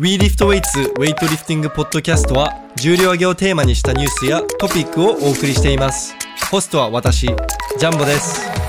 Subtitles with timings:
[0.00, 6.14] WeLiftWeights ウェイトリフティングポッドキャストは重量挙げをテーマにしたニュースやトピックをお送りしています。
[6.50, 8.59] ホストは私ジャンボです。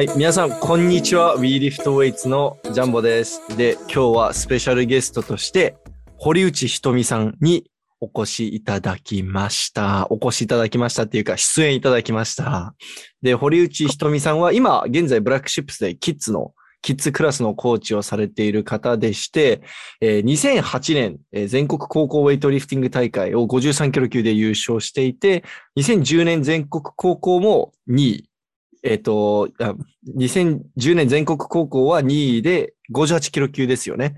[0.00, 5.76] はい皆さんこんにちは WeLiftWeights のジャンボですで今日はスペシャルゲストとして
[6.16, 10.06] 堀内ひとみさんにお越しいただきました。
[10.08, 12.74] お越しいただきましたっていうか、出演いただきました。
[13.20, 19.60] で、堀内ひとみさんは今、現在ブラックシップスでキッズの、キッズクラスのコーチをされている方でして、
[20.00, 25.44] え2008年、え全国高校ウェイトリフティング大会を53キロ級で優勝していて、
[25.76, 28.29] 2010年全国高校も2位。
[28.82, 29.74] えっ、とあ、
[30.16, 34.16] 2010年全国高校は2位で58キロ級ですよね。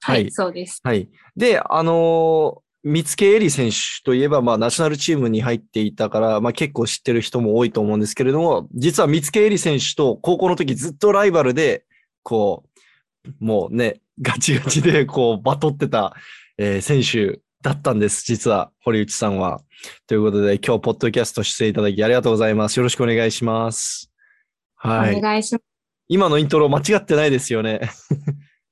[0.00, 0.80] はい、はいそうです。
[0.82, 1.08] はい。
[1.36, 11.84] で、あのー三つ恵里選手といえば、まあ、ナショナルチームに入っていたから、まあ、結構知ってる人も多いと思うんですけれども、実は三つ恵里選手と高校の時ずっとライバルで、
[12.22, 12.64] こ
[13.26, 16.14] う、もうね、ガチガチで、こう、バトってた、
[16.56, 19.60] えー選手だったんです、実は、堀内さんは。
[20.06, 22.76] ということで、今日、ポッドキャスト出演いただきありがとうございます。
[22.76, 24.12] よろしくお願いします。
[24.76, 25.16] はい。
[25.16, 25.64] お願いします。
[26.06, 27.80] 今のイントロ間違ってないですよね。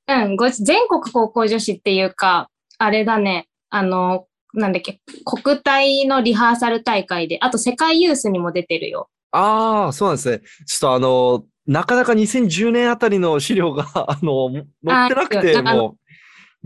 [0.07, 9.09] うん、ご全国高校女子っていうか、あれだね、あの、なんだっけ、国体のリハーサル大会で、あと世界ユースにも出てるよ。
[9.31, 10.39] ああ、そうなんですね。
[10.65, 14.49] ちょっとあの、なかなか2010年あたりの資料が、あの、
[14.85, 16.06] 載ってなくて、もう、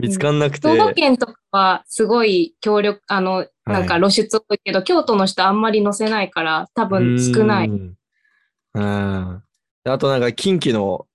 [0.02, 0.68] 見つかんなくて。
[0.68, 7.68] 兵庫県とかはすごい協力、あの、なんか露出多いけど、京都の人あんまり載せないから、多分少ない。
[7.68, 7.98] うん。
[8.74, 9.44] うん
[9.84, 11.08] あとなんか、近畿の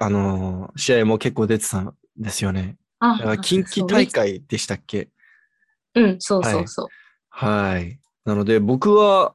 [0.00, 2.76] あのー、試合も結構出てたんですよね。
[2.98, 5.08] あだから近畿大会でしたっけ？
[5.94, 6.86] そううん、そうそうそう。
[7.28, 7.98] はい。
[8.24, 9.34] なので、僕は、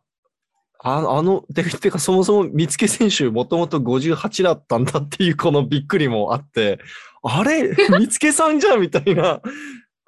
[0.79, 6.79] ああの、ててか、そもそも三つ選手、もともと58だったんだっていう、このびっくりもあって、
[7.25, 7.73] あれ？
[7.89, 9.23] 三つさんじゃんみたいな。
[9.23, 9.41] は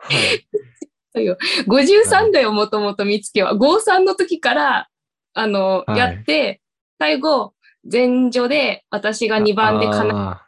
[0.10, 0.48] い。
[1.14, 3.56] そうよ53だよ、もともと見つけは。
[3.56, 4.88] 53の時から、
[5.34, 6.62] あの、はいやって、
[7.00, 7.54] 最後、
[7.92, 10.48] 前女で私が2番でかななっ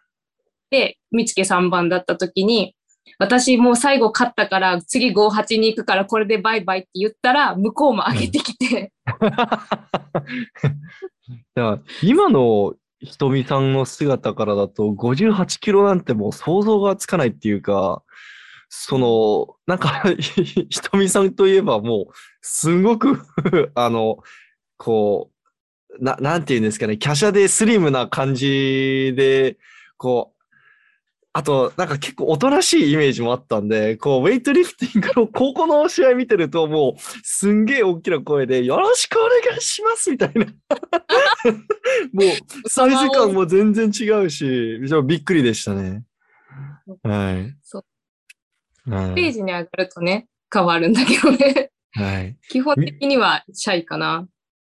[0.70, 2.76] て、見つけ3番だった時に、
[3.18, 9.72] 私もう最後勝ったから、次58に行くから、これでバイバイって言ったら、向こうも上げてきて、だか
[11.56, 18.04] ら今のひとみさんの姿からだと58キロなんてもう想像がつかないっていうか、
[18.70, 23.20] その、なんか ひとみさんといえばもう、すごく
[23.74, 24.20] あの、
[24.78, 25.32] こ
[26.00, 29.58] う、な、なんて言うんですかね、華奢でスリムな感じで、
[29.98, 30.39] こう、
[31.32, 40.46] あと、なんか結構おとなしいイメージもあったんで、こう、ウェイトリフティングの 高校の試合見てると、もう、すんげえ大きな声で、よろしくお願いしますみたいな。
[42.12, 42.24] も
[42.66, 46.04] う、サイズ感も全然違うし、びっくりでしたね。
[47.04, 47.56] はい。
[47.62, 51.72] そうはいステージに上がるとね、変わるんだけどね。
[51.92, 52.38] はい。
[52.50, 54.28] 基本的にはシャイかな。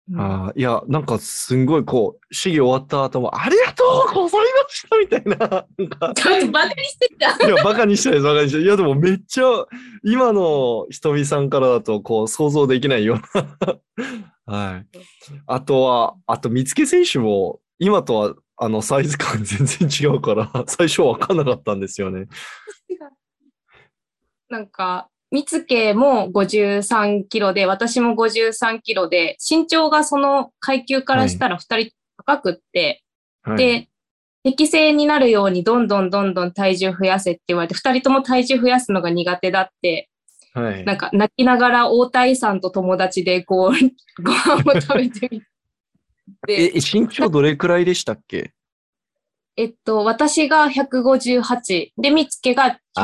[0.09, 7.45] うんあーいや、なんかすんごいこう、試技終わった後も、ありがとうございましたみたいな、なんか、 ちょっとバカにしてた。
[7.45, 8.61] いや、バカにしたいです、バカにしたい。
[8.61, 9.43] いや、でもめっちゃ、
[10.03, 13.79] 今のひとみさんからだと、こう、想像できないような。
[14.47, 14.87] はい。
[15.45, 22.27] あとは、あと、見つけ選手も、今とは、あの、サイズ感 全然違うから、最初わかんなかったんですよね。
[24.49, 33.03] なんか、見つけも53キロで、私も53キロで、身長がその階級からしたら2人高くって、
[33.43, 33.89] はい、で、
[34.43, 40.09] 適正になるようにどんどんどんどん体重増やせって言われて、2人とも体重増やすのが苦手だって、
[40.53, 40.85] はい。
[40.85, 43.71] なんか泣きながら大谷さんと友達でこう、
[44.23, 45.41] ご飯を食べてみ
[46.47, 48.53] え、て、身長どれくらいでしたっけ？
[49.59, 53.01] えっと、私が158、で、見つけが159。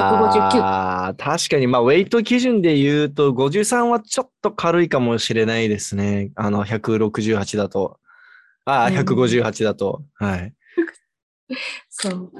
[0.61, 6.31] ああ、確かに、まあ、ウェイト基準で言うと、53はちょっと軽いかもしれないですね。
[6.35, 7.99] あの、168だと。
[8.65, 10.03] ああ、うん158だと。
[10.13, 10.53] はい。
[11.89, 12.31] そう。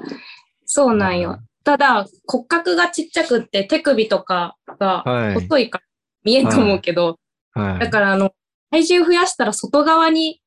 [0.64, 1.40] そうなんよ。
[1.64, 5.84] ただ、骨格がちっちゃくって手首とかがはい細いから
[6.22, 7.18] 見えんと思うけど、
[7.52, 7.78] はい。
[7.80, 8.30] だからあの、
[8.70, 10.40] 体重増やしたら外側に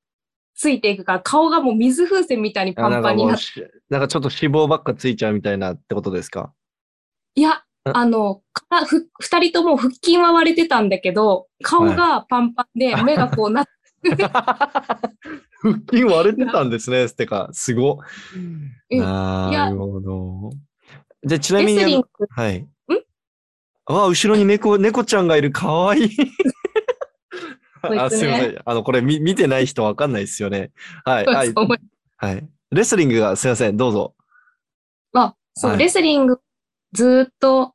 [0.57, 6.51] ついていくから、顔がもう水風船みたいにパンパンになって、なんかちょっと脂肪ばっかついちゃうみたいなってことですか？
[7.35, 13.69] いや、ああの、かふ二人とも腹筋は割れてたんだけど、顔がパンパンで目がこうなって、
[14.25, 17.07] 腹筋割れてたんですね。
[17.07, 17.99] てか、すご。
[18.33, 20.49] うんなるほど。
[21.23, 22.57] じゃあちなみにはい。
[22.59, 22.67] ん？
[23.85, 25.51] あ、後ろに猫、猫ちゃんがいる。
[25.51, 26.09] かわいい。
[27.81, 28.61] あ、すいません。
[28.65, 30.71] あの、これ見見てない人わかんないですよね。
[31.05, 31.25] はい。
[31.25, 31.53] はい
[32.19, 32.49] はい。
[32.71, 33.77] レスリングが、すいません。
[33.77, 34.15] どうぞ。
[35.13, 36.39] あ、そう、はいレスリング
[36.93, 37.73] ずーっと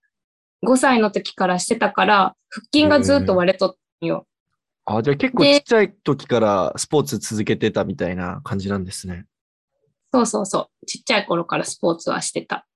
[0.67, 4.27] 5歳の時からしてたから、腹筋がずっと割れとったんよ。
[4.85, 9.27] あ、じゃあ結構でちっちゃい時からスポーツ続けてたみたいな感じなんですね。
[10.13, 10.87] そうそうそう。
[10.87, 12.67] ちっちゃい頃からスポーツはしてた。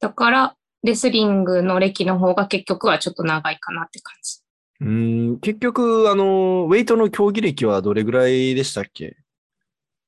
[0.00, 4.43] だから、レスリングの歴の方が結局はちょっと長いかなって感じ。
[4.84, 9.16] うーん、結局、あの、ウェイトの競技歴はどれぐらいでしたっけ？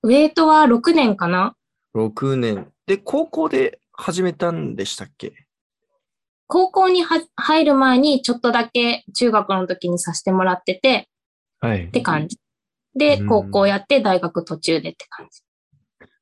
[0.02, 1.56] ウェイトは6年かな
[1.94, 2.68] ?6 年。
[2.86, 5.32] で、高校で始めたんでしたっけ？
[6.46, 11.08] 高校には入る前にちょっとだけ中学の時にさせてもらってて
[11.58, 12.38] はいって感じ。
[12.94, 15.42] でう、ん高校やって大学途中でって感じ。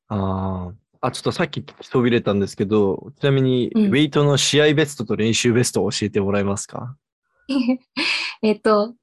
[0.07, 1.07] ああ。
[1.07, 6.97] あ、ちょっとさっき聞きそびれたんですけど、ちなみに、うんウェイトの試合ベストと練習ベストを教えてもらえますか？
[8.41, 8.95] えっと、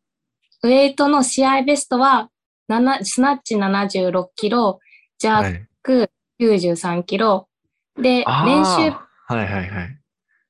[0.63, 2.31] ウェイトの試合ベストは、
[2.69, 4.79] 7スナッチ76キロ、
[5.19, 5.67] ジャーい。
[5.83, 6.11] ク
[6.41, 7.49] 93キロ、
[7.97, 8.71] で、あー練習
[9.27, 9.99] はいはいはい。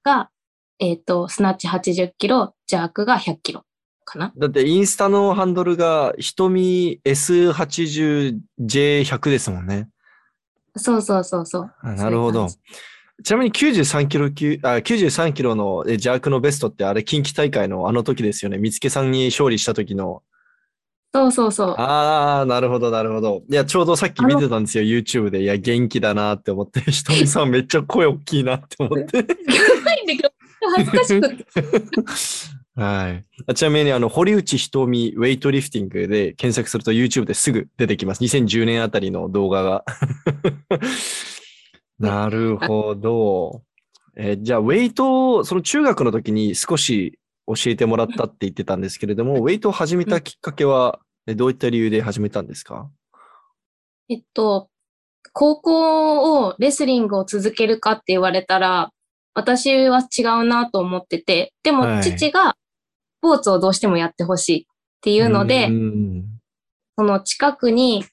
[0.05, 0.31] が、
[0.79, 3.65] えっと、スナッチ80キロ、ジャークが100キロ
[4.05, 4.33] かな。
[4.37, 9.89] だってインスタのハンドルが、瞳 S80J100 ですもんね。
[10.77, 11.71] そうそうそうそう。
[11.83, 12.49] あなるほど。
[13.23, 18.59] ちなみに93キロ級、あ、93キロのえジャークのベストってあれ近畿大会のあの時ですよね。
[18.59, 20.23] 見つけさんに勝利した時の。
[21.15, 21.75] そうそうそう。
[21.79, 23.43] ああ、なるほど、なるほど。
[23.51, 25.43] いや、ちょうどさっき見てたんですよ、YouTube で。
[25.43, 29.23] いや、元気だなって思って、 ひとみさんめっちゃ声大きいなって思って。
[29.23, 30.33] ないんだけど、
[30.75, 31.47] 恥ずかしくて。
[32.75, 33.25] はい。
[33.47, 38.23] あちなみに、あの、堀内ひとみウェイトリフティングで検索すると YouTube ですぐ出てきます。
[38.23, 39.85] 2010年あたりの動画が。
[42.07, 43.63] なるほど。
[44.17, 52.91] えーじゃあ、ウェイトを、その中学の時に少し教えてもらったって言ってたんですけれども、ウェイトを始めたきっかけは、えどういった理由で始めたんですか？
[54.09, 54.69] えっと、
[55.33, 58.91] 高校をレスリングを続けるかって言われたら、
[59.35, 62.03] 私は違うなと思ってて、でもはい。
[62.03, 62.57] 父がス
[63.23, 64.67] ポーツをどうしてもやってほしいっ
[65.01, 66.25] ていうので、ん。
[66.99, 68.05] その近くに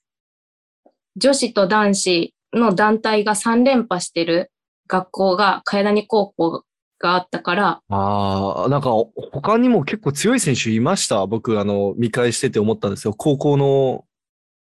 [1.18, 4.52] 女子と男子の団体が3連覇してる
[4.88, 6.64] 学校が、茅谷高校
[7.00, 8.92] があったから、ああ、なんか
[9.32, 11.26] 他にも結構強い選手いました？
[11.28, 13.14] 僕、あの、見返してて思ったんですよ。
[13.14, 14.06] 高校の、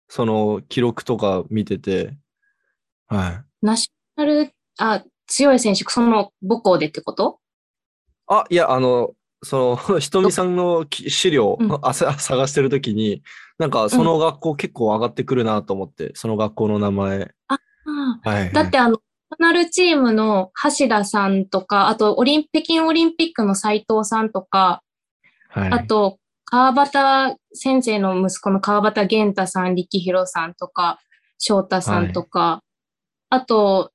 [0.09, 2.17] その、記録とか見てて。
[3.09, 3.45] はい。
[3.67, 7.39] ナショナル、あ、強い選手、その母校でってこと？
[8.27, 9.11] あ、いや、あの、
[9.43, 13.23] その、 ひとみさんのき資料、うん 探してるときに、
[13.59, 17.31] なんかその学校結構上がってくるなと思って、その学校の名前。
[17.49, 18.53] あはい。
[18.53, 24.83] だってあの、ナショナルチームの橋田さんとか、あとオリン、北京オリンピックの斉藤さんとか、
[25.49, 30.99] はい、あと、川端先生の息子の川端玄太さん、力弘さんとか、
[31.39, 32.63] 翔太さんとか、
[33.31, 33.91] あと、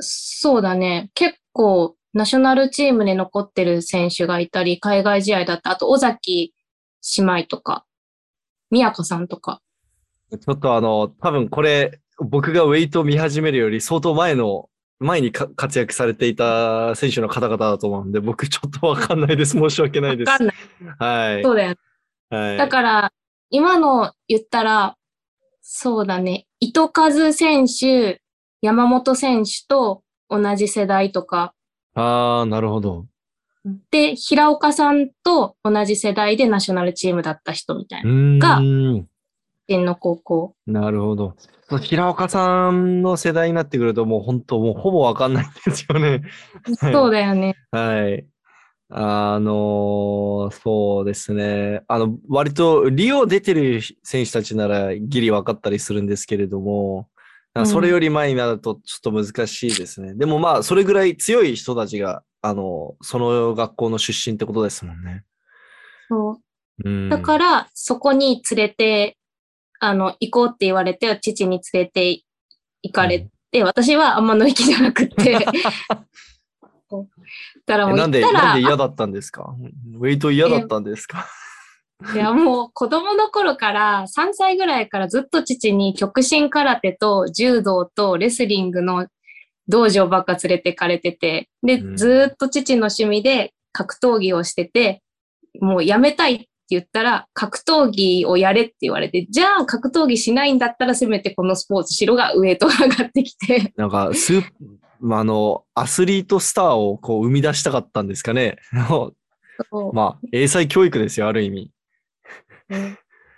[0.00, 6.54] そうだね、結構ナショナルチームで残ってる選手がいたり、海外試合だった、あと尾崎
[7.18, 7.84] 姉妹とか、
[8.70, 9.60] 宮子さんとか。
[10.30, 14.68] ちょっとあの、多分これ、僕がウェイトを見始めるより相当前の、
[15.00, 19.52] 前にか活躍されていた選手の方々だと思うんで、僕ちょっとわかんないです。
[19.52, 20.30] 申し訳ないです。
[20.30, 20.56] わかんない。
[20.98, 21.42] はい。
[21.42, 21.76] そうだよね。
[22.30, 22.56] はい。
[22.56, 23.12] だから、
[23.50, 24.96] 今の言ったら、
[25.60, 28.20] そうだね、糸数選手、
[28.62, 31.54] 山本選手と同じ世代とか、
[31.94, 33.06] ああ、なるほど。
[33.90, 39.08] で、平岡さんと同じ世代でナショナルチームだった人みたいうな、ーがん。
[39.66, 40.54] 天の高校。
[40.66, 41.34] なるほど。
[41.78, 46.22] 平岡さんの世代になってくるともう本当もうほぼわかんないですよね。
[46.80, 47.56] は いそうだよね。
[47.70, 48.26] はい。
[48.90, 51.82] あのそうですね。
[51.88, 57.08] あの、割とリオ出てる選手たちならギリ分かったりするんですけれども、
[57.54, 60.14] うんそれより前になるとちょっと難しいですね。
[60.14, 65.22] でもまあ、それぐらい強い人たちが、あの、その学校の出身ってことですもんね。
[66.08, 66.38] そう
[66.84, 67.08] うん。
[67.08, 69.16] だから、そこに連れて、
[69.86, 72.22] あの、行こうって言われて、父に連れて
[72.82, 75.38] 行かれて、私はあんま乗り気じゃなくって。
[77.66, 79.54] だからもうえなんで、なんで嫌だったんですか？
[79.98, 81.26] ウェイト嫌だったんですか？
[82.14, 89.06] いや、もう子供の頃から、3歳ぐらいからずっと父に極真空手と柔道とレスリングの
[89.68, 91.96] 道場ばっか連れてかれてて、で、うん。
[91.96, 95.02] ずーっと父の趣味で格闘技をしてて、
[95.60, 104.42] もうやめたいって言ったら、格闘技をやれって言われて、じゃあ格闘技しないんだったらせめてこのスポーツしろがウエイトが上がってきて、なんかスー、
[105.00, 108.56] まあ、あの、アスリートスターをこう生み出したかったんですかね。
[109.92, 111.70] まあ、英才教育ですよ、ある意味。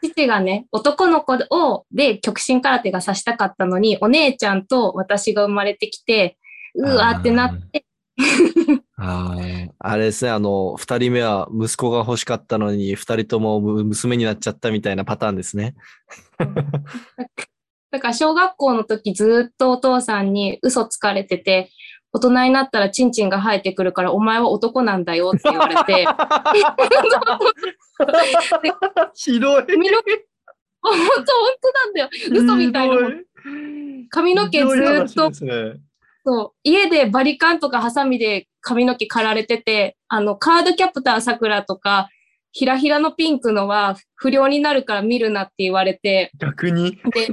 [0.03, 6.39] 父がね、男の子を、で、極真空手がさしたかったのに、お姉ちゃんと私が生まれてきて、
[6.75, 7.85] うわーってなって、
[8.97, 15.75] あ ーあれですね、あの、二人目は息子が欲しかったのに、二人ともむ娘になっちゃったみたいなパターンですね。
[17.91, 21.71] だから小学校の時ずっとお父さんに嘘つかれてて、
[22.13, 26.07] 大人になったらチンチンが生えてくるからお前は男なんだよって言われて、
[29.15, 29.65] ひどい。
[30.83, 30.97] 本当 本
[31.63, 32.09] 当なんだよ。
[32.33, 32.97] 嘘みたいな。
[34.09, 34.67] 髪の毛ず
[35.07, 35.31] っと
[36.27, 42.09] そう、家でバリカンとかハサミで髪の毛刈られてて、あの、カードキャプターさくらとか、
[42.51, 46.99] ひらひらのピンクのは不良になるから見るなって言われて、逆に？
[47.15, 47.29] で、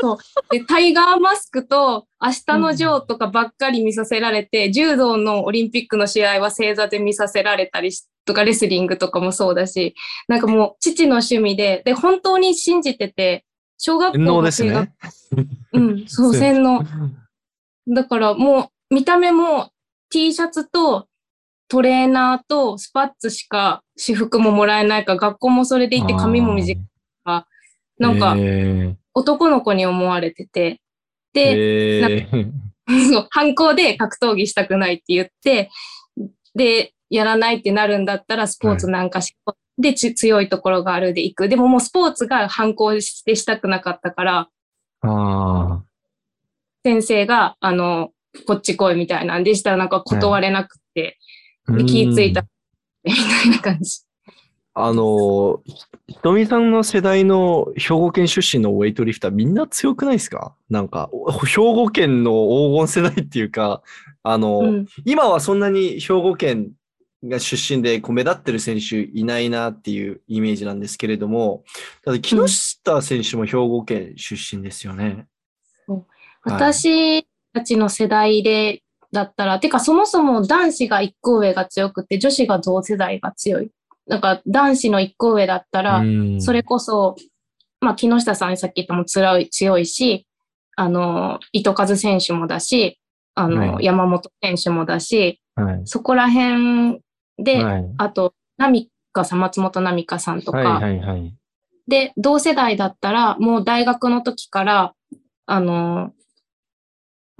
[0.00, 0.18] そう。
[0.50, 9.94] で、タイガーマスクと明日のジョーとかばっかり見させられて、柔道のオリンピックの試合は正座で見させられたりしとか、レスリングとかもそうだし、
[10.28, 13.44] なんかもう父の趣味で、で、本当に信じてて、
[13.76, 14.92] 小学校のね。
[15.72, 16.84] うん、そう、 洗脳。
[17.94, 19.70] だからもう見た目も
[20.10, 21.06] T シャツと
[21.68, 26.84] トレーナーとスパッツしか私服ももらえないから学校もそれでいて髪も短い
[27.24, 27.46] から、
[27.98, 32.26] なんかえ男の子に思われてて、ー。
[32.26, 32.26] で、
[33.30, 35.70] 反抗で格闘技したくないって言って、
[36.54, 39.36] で、やらないってなるんだったらスポーツなんかし、
[39.78, 41.48] でち強いところがあるで行く。
[41.48, 44.48] でももうスポーツが反抗してしたくなかったから、
[45.02, 45.82] あ
[46.84, 48.10] 先生が、あの、
[48.46, 52.46] こっち来いみたいなんでしたらなんか断れなくて、ーで気ぃついたうん
[53.04, 54.00] みたいな感じ。
[54.72, 55.74] あの、ひ
[56.08, 60.54] ひとみさんの世代の兵庫県出身のウェイトリフターみんな強くないですか？
[60.68, 63.82] なんか、お兵庫県の黄金世代っていうか、
[64.22, 64.86] あの、うん。
[65.04, 66.70] 今はそんなに兵庫県
[67.24, 71.64] が出身でこう目立ってる選手いないなっていうイメージなんですけれども、
[72.04, 75.26] ただ木下選手も兵庫県出身ですよね。
[76.42, 78.82] はい私たちの世代で、
[79.12, 83.70] だったら、てかそもそも男子が一個上が強くて、女子が同世代が強い。
[84.06, 87.16] なんか男子の一個上だったら、うんそれこそ、
[87.80, 90.26] まあ木下さんさっき言ったも強い強いし、
[90.76, 92.98] あの、糸数選手もだし、
[93.34, 95.82] あの、はい山本選手もだし、はい。
[95.84, 97.00] そこら辺
[97.38, 97.84] で、はい。
[97.98, 101.34] あと、ナミカさん、松本ナミカさんとか、はいはいはい。
[101.88, 104.94] で、同世代だったら、もう大学の時から、
[105.46, 106.12] あの、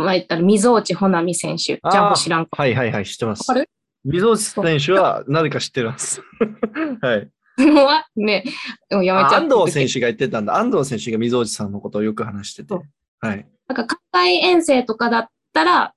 [0.00, 2.50] まあ言ったら、溝内穂波選手、ジャンプ知らんか。
[2.56, 3.60] はいはいはい、知ってますわか。
[3.60, 3.68] る？
[4.04, 6.22] 溝内選手はなぜか知ってます。
[7.02, 7.30] はい。
[7.58, 8.44] はね、
[8.90, 10.56] もうやめちゃ安藤選手が言ってたんだ。
[10.56, 12.74] 安藤選手が溝内さんのことをよく話してて。
[13.20, 13.46] はい。
[13.68, 15.94] なんか海外遠征とかだったら、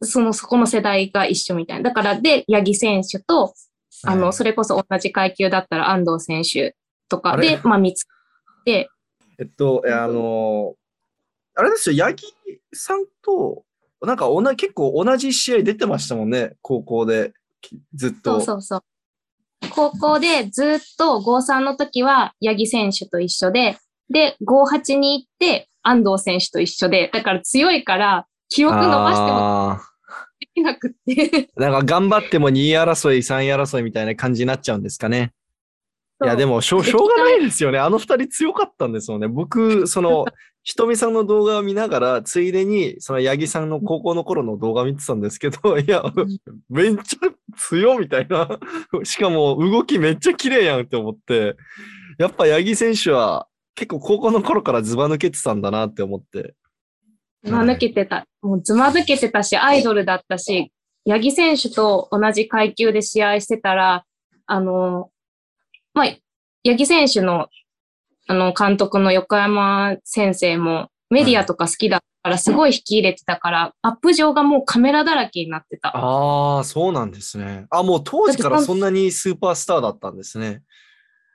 [0.00, 1.90] その、そこの世代が一緒みたいな。
[1.90, 3.54] だから、で、八木選手と、
[4.04, 6.74] あの、はいそれこそ同じ階級だったら安藤選手
[7.08, 8.10] とかで、まあ見つけ
[8.64, 8.88] て、
[9.38, 10.74] えっと、えあの
[11.54, 12.34] あれですよ、八木
[12.72, 13.64] さんと、
[14.02, 17.32] なんかおな結構同じ試合出てましたもんね、高校で。
[17.60, 18.36] きずっそと。
[18.38, 18.82] うそうそう。
[19.70, 23.78] 高校でずっと53の時は八木選手と一緒で、
[24.10, 29.82] で、58に行って安藤選手と一緒で、だから強いから記憶伸ばしてもあ
[30.40, 31.48] できなくって。
[31.56, 35.32] ーなんか頑張っても2位争い、3位争いみたいな感じになっちゃうんですかね。
[36.24, 37.78] いや、でも、もしょう、しょうがないですよね。
[37.78, 39.26] あの二人強かったんですよね。
[39.26, 40.24] 僕、その、
[40.62, 46.04] ひとみさんの動画を見ながら、ついでに、その八木さんの高校の頃の動画見てたんですけど、いや、
[46.68, 48.48] めっちゃ強みたいな。
[49.02, 51.56] しかも動きめっちゃ綺麗やんって思って、
[52.18, 56.54] やっぱ八木選手は結構高校の頃からズバ抜けてたんだなって思って。
[57.42, 58.26] ずま抜けてた。
[58.40, 60.72] もうずま抜けてたし、アイドルだったし、
[61.06, 64.04] 八木選手と同じ階級で試合してたら、
[64.46, 65.10] あの、
[65.94, 66.06] まあ、
[66.64, 67.48] 八木選手の、
[68.26, 75.96] あの、監督の横山先生もメディアとか好きだから、すごい引き入れてたから、アップ上がもうカメラだらけになってた。
[75.96, 77.66] ああ、そうなんですね。
[77.70, 80.62] あ、もう当時からそんなにスーパースターだったんですね。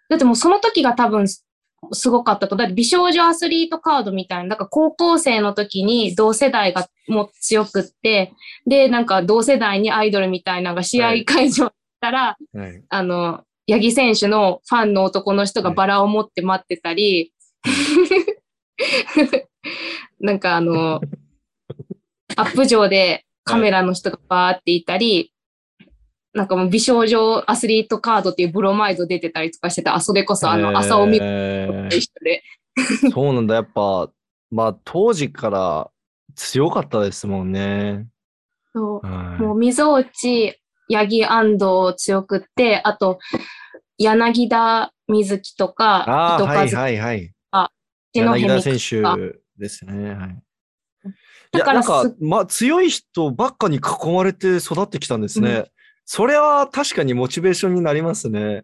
[0.09, 1.47] だってもうその時が多分す
[1.91, 2.55] すごかったと。
[2.55, 8.33] だって美少女アスリートカードみたいな、なんか高校生の時に同世代がもう強くって、
[8.65, 12.83] で、なんか同世代にアイドルみたいなのが試合会場に行ったら、はい。
[12.89, 17.33] あの、八木選手のファンの男の人がバラを持って待ってたり、
[20.19, 21.01] なんかあの、
[22.37, 25.33] アップ上でカメラの人がバーっていたり、
[26.33, 32.43] なんかもう美少女アスリートカードっていうブロマイド出てたりとかしてて、あ、それこそあの、朝を見るえと一緒で。
[33.07, 33.55] ー そうなんだ。
[33.55, 34.09] やっぱ、
[34.49, 35.91] まあ当時から
[36.35, 38.07] 強かったですもんね。
[38.73, 40.59] そうはいもう、溝内、
[40.89, 43.19] 八木安藤強くって、あと、
[43.97, 47.33] 柳田瑞希とか、ああ、はいはいはい。
[48.13, 49.01] 篠柳田選手
[49.57, 50.13] ですね。
[50.13, 50.29] はい。
[50.29, 51.11] い
[51.51, 53.81] だや、なんかまあ、強い人ばっかに囲
[54.13, 55.65] まれて育ってきたんですね。
[56.05, 58.63] それは確かにモチベーションになりますね。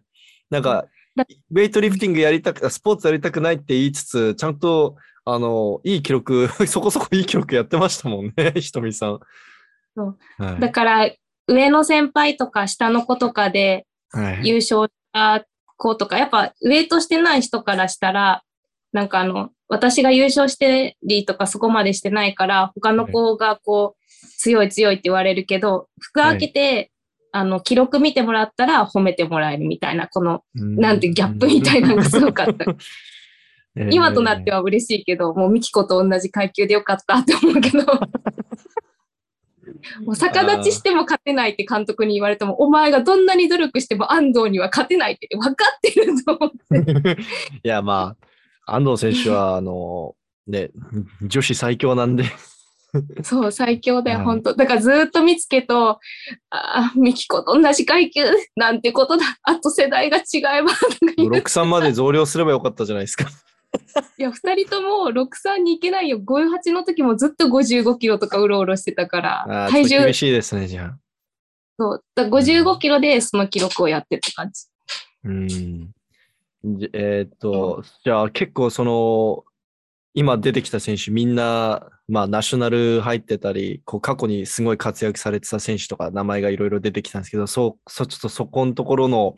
[0.50, 9.20] なんかだ、ウェイトリフティングやりたく、スポーツやりたくないって言いつつ、ちゃんと、あの、いい記録、 そこそこいい記録やってましたもんね、ひとみさん。
[9.96, 10.60] そうはい。
[10.60, 11.10] だから、
[11.46, 15.44] 上の先輩とか下の子とかではい優勝した
[15.76, 18.42] 子とか、やっぱウェイトしてない人からしたら、
[18.92, 26.90] なんかあの、私が優勝してりとかそこまでしてないから、他の子がこう、強い強いって言われるけど、服開けて、
[27.32, 32.64] あの、記録見てもらったら褒めてもらえるみたいな、この、なんてギャップみたいなのがすごかった。
[33.90, 34.58] 今となっては。
[34.58, 37.84] は嬉しいけど、もうミキコと同じ階級でよかったって思うけど、
[40.04, 47.16] もう逆立ちしても勝てないって監督に言われても、お前がどんなに努力しても安藤には勝てないって分かってると思って。
[47.64, 48.16] いや、ま
[48.66, 50.14] あ、安藤選手は、あの、
[50.46, 50.70] ね、
[51.22, 52.24] 女子最強なんで、
[53.22, 55.98] そう、最強だよ、はい本当だからずっと見つけと、あ
[56.50, 58.24] あ、ミキコと同じ階級
[58.56, 59.24] なんてことだ。
[59.42, 63.26] あと世代が違えば、とか言う63まで増量すればよかったじゃないですか。
[64.18, 66.18] いや、二人とも63に行けないよ。
[66.18, 70.98] 58の時もずっと55キロとかうろうろしてたから体重厳、しいですね、じゃあ。
[71.78, 74.66] そう、だから55キロでその記録をやってるって感じ。
[75.24, 75.48] うん。
[76.78, 79.44] じえーっと、じゃあ結構その、
[80.16, 89.34] 今出てきた選手みんな、まあナショナル入ってたり、こう過去にすごい活躍されてた選手とか名前がいろいろ出てきたんですけど、そう、そうちょっとそこのところの、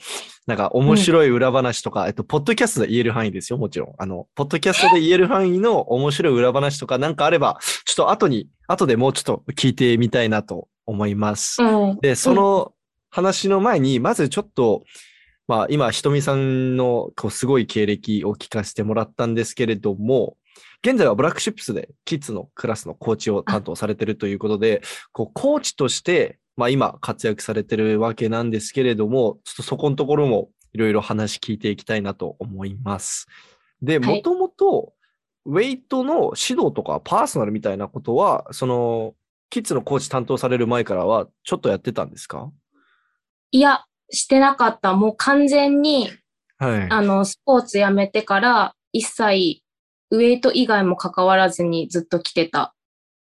[0.47, 3.95] なんか面白い裏話とか、えっと、ポッドキャストで言える範囲ですよ、もちろん。
[3.99, 11.63] あの、ポッドキャストで言える範囲の面白い裏話とかなんかあれば、ちょっと後に、後でもうちょっと聞いてみたいなと思います。
[11.63, 11.99] うん。
[12.01, 12.75] で、その
[13.09, 14.83] 話の前に、まずちょっと、
[15.49, 20.37] まあ今、ひとみさんのこうすごい経歴を聞かせてもらったんですけれども、
[20.89, 33.27] 現在はブラックシップスでキッズのクラスのコーチを担当されてるということで、こうコーチとして、まあ今活躍されてるわけなんですけれども、ちょっとそこのところもいろいろ話聞いていきたいなと思います。
[33.83, 34.93] で、はいもともと、
[35.45, 39.15] ウェイトの指導とかパーソナルみたいなことは、その、
[39.51, 42.51] キッズのコーチ担当される前からはちょっとやってたんですか？
[43.51, 44.93] いや、してなかった。
[44.95, 46.11] もう完全に、
[46.59, 46.87] はい。
[46.91, 49.63] あの、スポーツやめてから、一切、
[50.11, 52.75] ウェイト以外も関わらずにずっと来てた。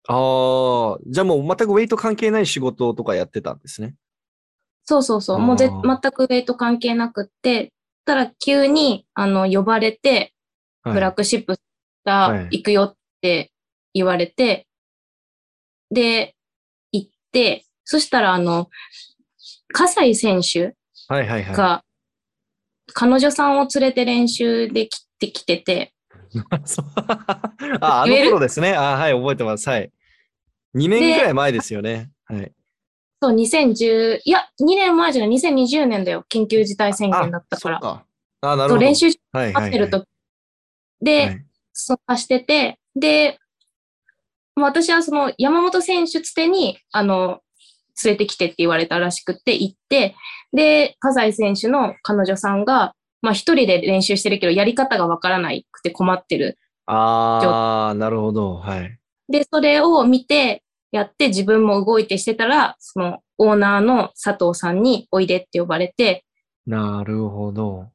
[0.08, 3.96] ああ、じゃあもう全くウェイト関係ない仕事とかやってたんですね。
[4.86, 5.40] そうそうそう。
[5.40, 7.72] もうぜ全くウェイト関係なくって、
[8.06, 10.34] ただ急に、あの、呼ばれて、
[10.84, 11.60] はいブラックシップはい
[12.04, 13.52] が行くよって
[13.94, 14.68] 言われて、
[15.92, 16.36] で、
[16.92, 18.68] 行って、そしたら、あの、
[19.72, 20.76] 葛西選手
[21.08, 21.56] はいはいはい。
[21.56, 21.84] が、
[22.94, 25.91] 彼女さんを連れて練習で来てきてて、
[27.82, 28.74] あ、あの頃ですね。
[28.74, 29.70] あはい、覚えてます。
[29.70, 29.92] はい。
[30.76, 32.12] 2年ぐらい前ですよね。
[32.26, 32.52] はい。
[33.22, 36.26] そう、2010、いや、2年前じゃない、2020年だよ。
[36.30, 37.80] 緊急事態宣言だったから。
[37.82, 38.06] そっか。
[38.42, 38.82] あ、なるほど。
[38.82, 40.06] 練習しはいはいはい待ってると。
[41.02, 43.40] で、はいそうしてて、で、
[44.56, 47.40] 私はその山本選手つてに、あの、
[48.04, 50.16] 連れてきてって言われたらしくって行って、
[50.54, 56.58] で、葛西選手の彼女さんが、まあ一人で練習してるけど、やり方がわからないくて困ってる。
[56.86, 58.56] ああ、なるほど。
[58.56, 58.98] はい。
[59.30, 66.26] で、それを見て、やって自分も動いてしてたら、そのオーナーの佐藤さんにおいでって呼ばれて、
[66.66, 67.88] なるほど。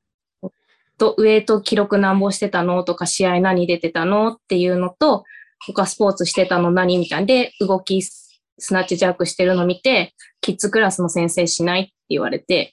[0.99, 2.85] と、ウェイト記録なんぼしてたの？
[2.85, 4.29] とか、試合何出てたの？
[4.29, 5.25] っていうのと、
[5.67, 6.97] 他スポーツしてたの何？
[6.97, 11.83] みたいで、動き、スナッチジャークしてるの見て、キッズクラスの先生しない？
[11.83, 12.73] って言われて、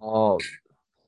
[0.00, 0.36] ああ。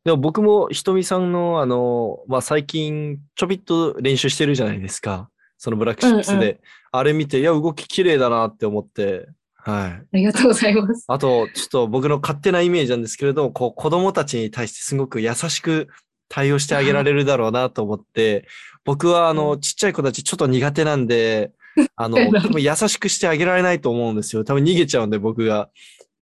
[0.08, 5.28] でも僕もひとみさんの、あの、まあ、最近ちょびっと練習してるじゃないですか。
[5.58, 6.52] そのブラックシップスで。
[6.52, 6.58] うん
[6.90, 9.28] あれ見て、いや、動き綺麗だなって思って。
[9.56, 9.90] はい。
[9.90, 11.04] ありがとうございます。
[11.06, 15.88] あと、ちょっと僕の勝手なイメージなんですけれども、こう、子供たちに対してすごく優しく
[16.30, 18.48] 対応してあげられるだろうなと思って、
[18.86, 21.52] 僕は、あの、ちっちゃい子たちちょっと苦手なんで、
[21.94, 22.18] あの、
[22.58, 24.44] 優しくしてあげられないと思うんですよ。
[24.44, 25.68] 多分逃げちゃうんで、僕が。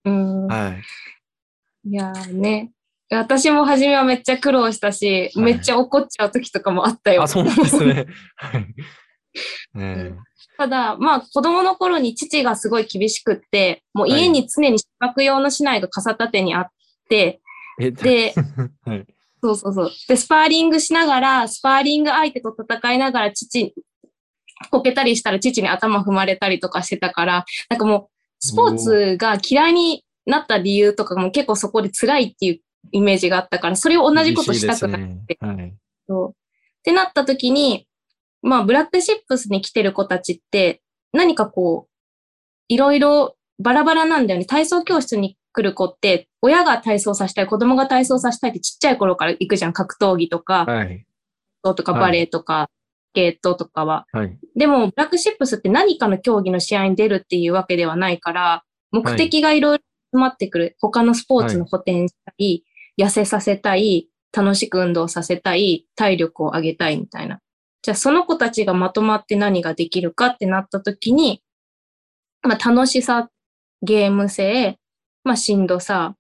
[0.05, 0.47] うん。
[0.47, 1.89] はい。
[1.89, 2.71] いやーね。
[3.09, 7.23] 私も初めはめっちゃ苦労したし、はいめっちゃ怒っちゃう時とかもあったよ。
[7.23, 8.07] あ、そうなんですね。
[8.35, 8.65] はい。
[9.77, 10.13] え
[10.57, 16.67] ただ、まあ子供の頃に父がすごい厳しくって、もう家に常に資格用の市内が傘立てにあっ
[17.09, 17.41] て、
[17.79, 18.33] え、で、
[18.85, 19.05] はい。
[19.43, 19.91] そうそうそう。
[20.07, 23.75] で、スパーリングしながら、スパーリング相手と戦いながら父、
[24.71, 35.73] こけたりしたら父に頭踏まれたりとかしてたから、なんかもう、スポーツが嫌いになった理由とかも結構そこで辛いっていうイメージがあったから、それを同じことしたくない厳しいですねはい。
[36.07, 36.33] そうっ
[36.83, 37.87] てなった時に、
[38.41, 40.81] まあ、ブラックシップスに来てる子たちって、
[41.13, 41.91] 何かこう、
[42.67, 44.45] いろいろバラバラなんだよね。
[44.45, 49.73] 体操教室に来る子って、親が体操させたい、子供が体操させたいってちっちゃい頃から行くじゃん。
[49.73, 51.05] 格闘技とか、はい。
[51.63, 52.69] とかはいバレエとか、
[53.11, 54.05] スケートとかは。
[54.11, 54.37] はい。
[54.55, 60.75] でも、ブラックシップスって何かの競技の試合に出るっていうわけではないから、目的がいろいろ詰まってくる。
[60.79, 62.63] 他のスポーツの補填したい、
[62.97, 67.39] 痩せさせたい、楽しく運動させたい、体力を上げたいみたいな。
[67.81, 71.41] じゃあ、その子たちがまとまって何ができるかってなった時に、
[72.41, 73.29] まあ、楽しさ、
[73.81, 74.77] ゲーム性、
[75.23, 76.15] まあ、しんどさ、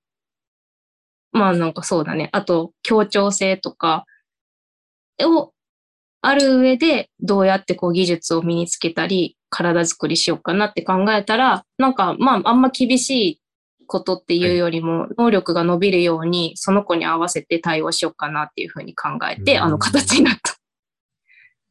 [1.31, 2.29] まあ、なんかそうだね。
[2.31, 4.05] あと、協調性とか、
[5.23, 5.53] を
[6.21, 13.41] ある上で、どうやってこう技術を身につけたり、体作りしようかなって考えたら、なんか、まあ、あんま厳しい
[13.85, 20.55] ことっていうよりも、能力が伸びるように、その子に合わせて対応しようかなっていうふうに考えて、うんあの形になった。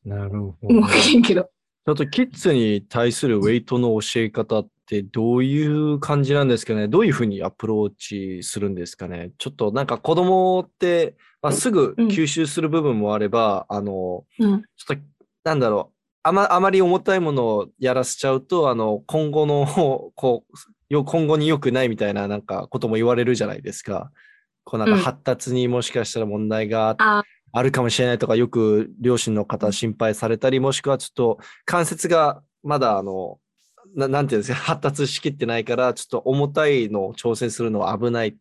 [0.04, 0.80] なるほど。
[0.80, 1.42] 動けんけど。
[1.86, 6.88] ちょっとキッズに対するウェイトの教え方ってどういう感じなんですかね？
[6.88, 9.32] どういうふうにアプローチするんですかね？
[9.36, 14.62] ちょっとなんか子供って、まあ、すぐうん吸収する部分もあれば、あの、うん。
[14.76, 15.02] ちょっと、
[15.44, 15.94] なんだろう。
[16.22, 20.56] あまあまり重たいものをやらせちゃうと、あの、今後の、こう、
[20.94, 24.10] よ今後に良くないみたいな、なんか、ことも言われるじゃないですか。
[24.64, 25.00] こう、なんかうん。
[25.00, 33.38] 発達にもしかしたら問題がああるかもしれないとか、よく両親の方心配されたり、もしくはちょっと関節がまだ、あの、
[33.94, 38.36] ななんていうんですか、発達しきってないから、ちょっと重たいのを挑戦するのは危ない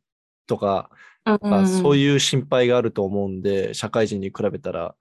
[0.47, 0.89] とか、
[1.25, 4.95] うんまあそうういう心配があると思うんで、社会人に比べたら、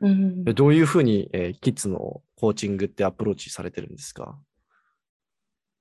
[0.00, 0.06] ん。
[0.06, 4.36] うんどういうふうに、えーキッズのコーチングってアプローチされてるんですか？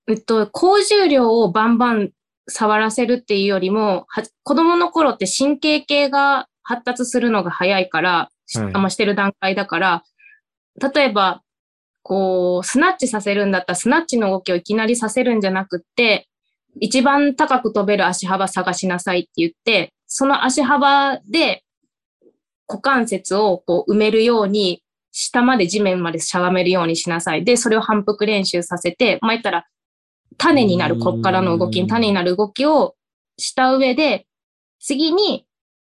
[0.08, 2.12] えっと、高重量をバンバン
[2.48, 10.04] 触らせるっていうよりも、は子供の頃って神経系が発達するのが早いから、しはいあしてる段階だから、
[10.93, 11.41] 例えば、
[12.04, 16.30] こう、スナッチさせるんだったら、スナッチの動きをいきなりさせるんじゃなくって、
[16.80, 21.63] 一番高く飛べる足幅探しなさいって言って、その足幅で
[22.67, 27.43] 股関節をこう埋めるように、下まで地面までしゃがめるようにしなさい。
[27.43, 29.65] で、それを反復練習させて、まあ、言ったら、
[30.38, 32.96] 種になる、こっからの動きに種になる動きを
[33.38, 34.28] した上で、
[34.80, 35.46] 次に、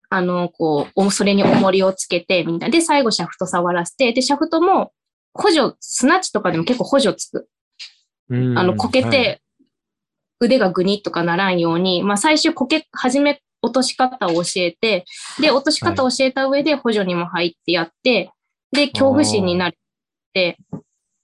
[0.09, 2.69] あの、こう、おそれに重りをつけて、みんな。
[2.69, 4.91] で最後シャフト触らせて、で、シャフトも
[5.33, 7.47] 補助、スナッチとかでも結構補助つく。
[8.29, 9.11] あの、こけはい。
[9.11, 9.41] て、
[10.39, 15.05] 腕がグニッとかならんように、まあ最終こけ、始め、落とし方を教えて、
[15.39, 18.31] で、落とし方を教えた上で補助にも入ってやって、
[18.71, 19.73] で、恐怖心になっ
[20.33, 20.57] て、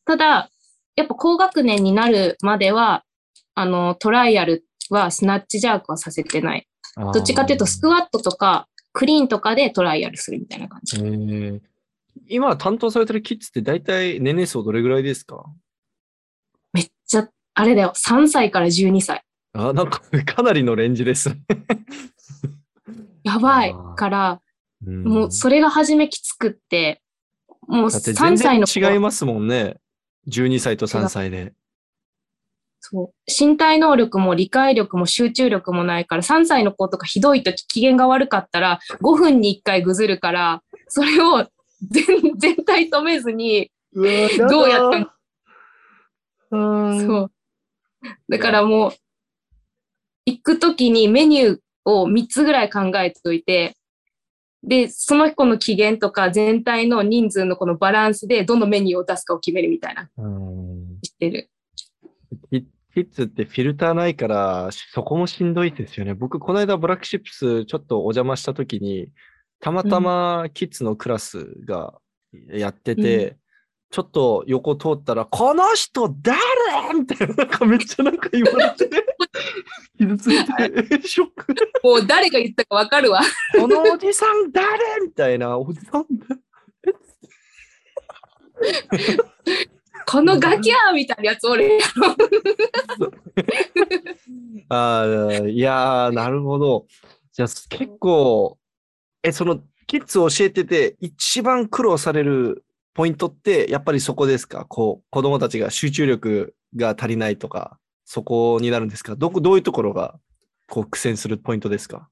[0.05, 0.49] ただ、
[0.95, 3.03] やっぱ高学年になるまでは、
[3.55, 6.67] あの、トライアルはスナッチジャークはさせてない。
[7.13, 10.97] どっちかっていうと、スクワットとか、クリーンとかでトライアルするみたいな感じ。
[10.97, 11.61] えー
[12.27, 15.45] 今担当されてるキッズって大体年齢層どれぐらいですか？
[16.73, 19.23] めっちゃ、あれだよ、3歳から12歳。
[19.53, 21.37] あ、なんかかなりのレンジですね。
[23.23, 24.41] やばいから、
[24.85, 27.01] うんもうそれが初めきつくって、
[27.67, 29.77] もうだって3全然歳の子違いますもんね。
[30.27, 31.53] 12歳と3歳で。
[32.79, 33.13] そう。
[33.27, 41.47] 身体能力も理解力も集中力もないから、3歳の子とかひどい時機嫌が悪かったら、5分に1回ぐずるから、それを
[41.89, 42.05] 全
[42.37, 44.01] 全体止めずに、ど
[44.63, 45.07] うやって
[46.51, 47.07] うん。
[47.07, 47.31] そう。
[48.29, 48.91] だからもう、
[50.25, 53.75] 行くときにメニューを3つぐらい考えておいて、
[54.63, 60.99] で、その子の機嫌とか全体の人数のこのバランスでどのメニューを出すかを決めるみたいな、うん。
[61.03, 61.49] してる。
[62.51, 66.13] キキッズってフィルターないから、そこもしんどいですよね。
[66.13, 69.07] 僕、この間ブラックシップスちょっとお邪魔したときに、
[69.59, 71.93] たまたまキッズのクラスが
[72.49, 73.37] やってて、
[73.91, 76.37] ちょっと横通ったら、この人誰？
[76.93, 78.89] みたいな、なんかめっちゃなんか言われて、
[80.01, 81.55] 傷ついて、ショック。
[81.83, 83.21] もう誰が言ったかわかるわ。
[83.57, 84.65] このおじさん誰？
[85.05, 86.05] みたいな、おじさん
[90.07, 92.15] このガキャーみたいなやつ俺やろ。
[94.75, 96.87] ああ、いやー、なるほど。
[97.31, 98.57] じゃあ結構、
[99.23, 104.65] え、その、キッズを教えてて、一番苦労されるポイントって、やっぱりそこですか？
[104.65, 107.77] こう、子供たちが集中力が足りないとか、
[108.13, 109.15] そこになるんですか？
[109.15, 110.19] どこ、どういうところが、
[110.67, 112.09] こう、苦戦するポイントですか？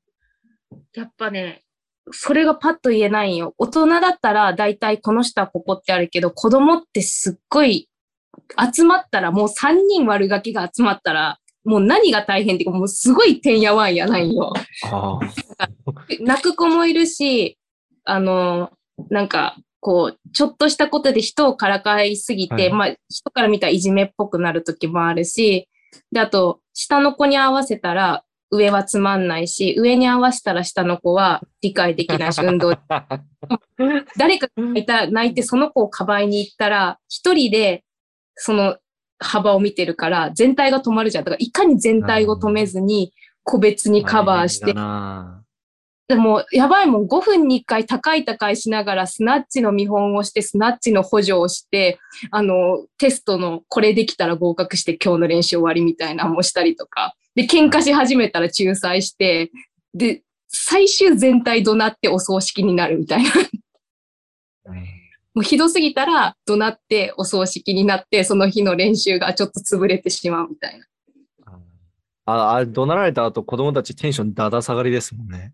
[0.95, 1.63] やっぱね、
[2.11, 3.53] それがパッと言えないんよ。
[3.57, 7.89] 大人だったら大体この人はここってあるけど、子供ってすっごい
[8.73, 14.53] 集まったら、もう3人悪ガキが集まったら、もう何が大変っていうか、もうすごいてんやわんやないよ。
[14.85, 15.19] あ
[16.21, 17.57] 泣く子もいるし、
[18.05, 18.71] あの、
[19.09, 25.67] なんか、こう、ちょっとしたことで人をからかいすぎて、はいまあ、人から見たらいじめっぽくなる時もあるし、
[26.11, 33.07] で、あと、下の子に合わせたら、上はつまんないし、上に合わせたら下の子は理解できないし、 運動あ。
[34.17, 37.83] 誰かが泣いた泣いてその子をかばいに行ったら、一人で
[38.35, 38.77] その
[39.19, 41.25] 幅を見てるから、全体が止まるじゃん。
[41.25, 44.73] だから、いかに全体を止めずに、個別にカバーして
[46.09, 51.99] でも、やばいもん、5分に1回高い高いしながら、スナッチの見本をして、スナッチの補助をして、
[52.31, 59.51] あの、テストのこれできたら合格して今日の練習終わりみたいなのもしたりとか、で、喧嘩し始めたら仲裁して、
[59.93, 63.29] で、最終全体怒鳴ってお葬式になるみたいな。
[65.35, 70.85] もうひどすぎたら怒鳴ってお葬式になって、その日の練習がちょっと潰れてしまうみたいな。
[72.25, 75.53] あ、あれ、怒鳴られた後、子供たちテンションだだ下がりですもんね。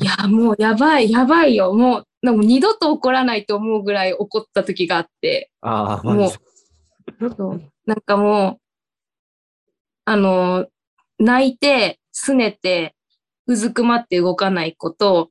[0.00, 1.72] いや、もうやばい、やばいよ。
[1.74, 6.30] もう、でも二度と怒らないと思うぐらい怒った時があって、ああ、もう
[7.86, 8.60] なんかもう、
[10.06, 10.66] あの、
[11.18, 12.94] 泣いて、拗ねて、
[13.46, 15.30] うずくまって動かないこと、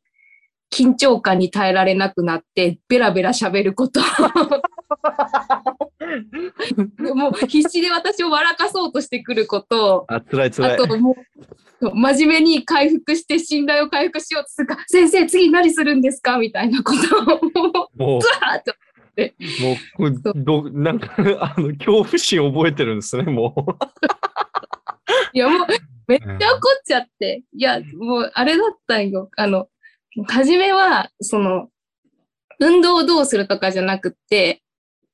[0.72, 4.00] 緊張感に耐えられなくなって、ベラベラ喋ること。
[7.16, 10.72] もう必死で私を笑かそうとしてくること、あ、辛い辛い。
[10.74, 11.16] あとも
[11.82, 16.38] う、真面目に回復して信頼を回復しようとするから、先生次何するんですか？
[16.38, 18.74] みたいなことを、もう、もう、ずわーっと。
[20.00, 23.72] もう、どなんか、あの、恐怖心覚えてるんですね、もう。
[25.34, 25.68] いや、もう、
[26.08, 26.40] めっちゃ怒っ
[26.86, 27.44] ちゃって。
[27.56, 29.30] いや、もう、あれだったんよ。
[29.38, 29.68] あの、
[30.28, 31.70] 初めは、その、
[32.60, 34.63] 運動をどうするとかじゃなくって、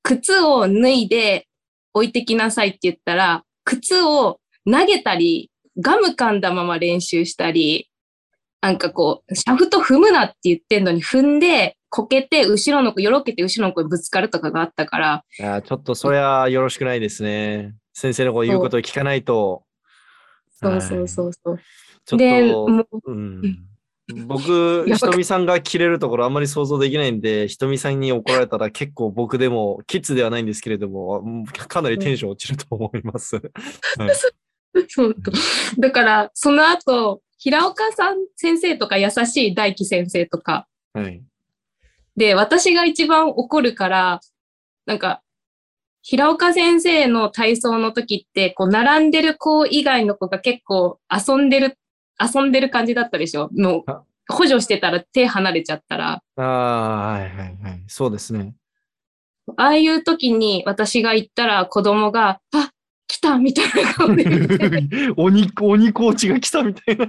[0.04, 1.48] 靴を脱いで
[1.94, 7.90] 置いてきなさいって言ったら、靴を投げたり、ガム噛んだまま練習したり、
[8.62, 17.76] なんかこう、シャフト踏むなって言ってんのに踏んで、こけて、後ろの子、よろけて後ろの子にぶつかるとかがあったから、いや、ちょっとそりゃよろしくないですね。
[17.94, 19.64] 先生のこう言うことを聞かないと。
[20.52, 21.60] そうそうそうそう。
[22.06, 23.69] ちょっで、と、もう、うん、
[24.26, 33.36] 僕、 ひとみさんが切れるところあんまり想像できないんで、ひとみさんに怒られたら結構僕でも、キッズではないんですけれども、うんかなりテンション落ちると思います。
[33.98, 34.12] はい。
[34.88, 35.16] そう
[35.80, 41.24] だから、その後、平岡さん先生とか優しい大輝先生とか、はい。
[42.18, 44.20] で、私が一番怒るから、
[44.86, 45.24] なんか、
[46.02, 51.79] 平岡先生の体操の時って、こう、並んでる子以外の子が結構遊んでる、
[52.22, 53.50] 遊んでる感じだったでしょ？
[53.58, 56.22] もあう、補助してたら手離れちゃったら。
[56.38, 57.84] ああ、はいはいはい。
[57.88, 58.54] そうですね。
[59.58, 62.72] ああいう時に私が行ったら子供が、あ、
[63.08, 64.24] 来たみたいな顔で
[65.18, 67.08] 鬼、鬼コーチが来たみたいな。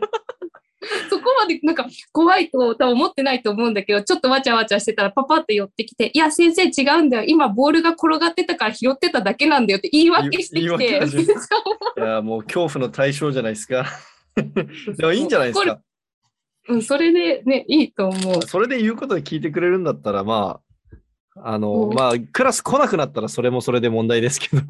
[1.10, 7.24] そこまでなんか怖いと多分思ってないと思うんだけど、ちょっとわちゃわちゃしてたらパパって寄ってきて、いや先生違うんだよ。
[7.26, 11.00] 今ボールが転がってたから拾ってただけなんだよって言い訳してきて。
[11.98, 13.84] いや、もう恐怖の対象じゃないですか。
[14.96, 15.80] でもいいんじゃないですか。
[16.68, 18.42] うん、それでね、いいと思う。
[18.42, 20.60] それで言うことで聞いてくれるんだったら、ま
[21.36, 24.62] あ、あの、うんまあ、クラス来なくなったらそれもそれで問題ですけど。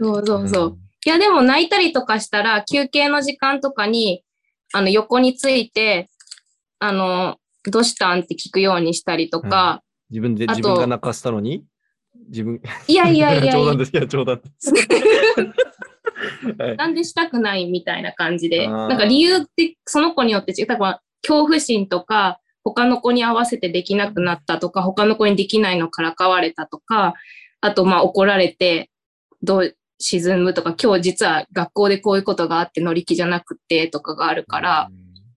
[0.00, 0.78] そうそうそう。
[1.04, 4.24] いやでも泣いたりとかしたら休憩の時間とかに、
[4.72, 6.10] あの横について、
[6.80, 7.36] あの、
[7.70, 11.64] どうしたんって聞くようにしたりとか、自分で、自分が泣かせたのに？
[12.28, 13.90] 自分、いやいやいやいや 冗談、です。
[13.92, 14.72] いや、冗談です。
[16.58, 16.76] はい。
[16.76, 20.66] なんでしたくないみたいな感じで、なんか理由ってその子によって違う。
[20.66, 27.14] 多分恐怖心とか、他の子に合わせてできなくなったとか、他の子にできないのからかわれたとか、
[27.60, 28.90] あとまあ怒られて、
[29.42, 34.90] どう沈むとか、今日実は学校でこういうことがあって乗り気じゃなくてとかがあるから、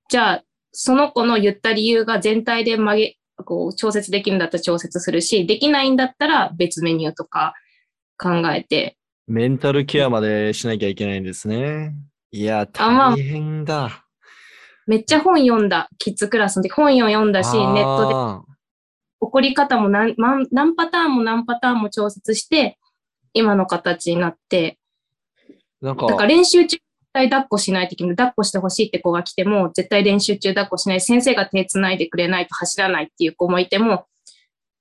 [0.09, 7.53] じゃあ、その子の言った理由が全体で曲げ、こう調節できるんだったら調節するし、できないんだったら別メニューとか
[8.17, 8.97] 考えて、
[9.29, 11.93] メンタルケアまでしなきゃいけないんですね。
[12.31, 14.03] いや、大変だ。
[14.87, 18.41] めっちゃ本読んだ、キッズクラスの時本読んだし、ネットであ
[19.19, 22.79] 怒り方も何何何パターンも何パターンも調節して、
[23.33, 26.81] 今の形になって、ーなんか、だから練習中絶
[27.13, 28.15] 対抱っこしないといけない。
[28.15, 31.01] 抱っこしてほしいって子が来ても、絶対練習中抱っこしない。
[31.01, 34.07] 先生が手繋いでくれないと走らないっていう子もいても、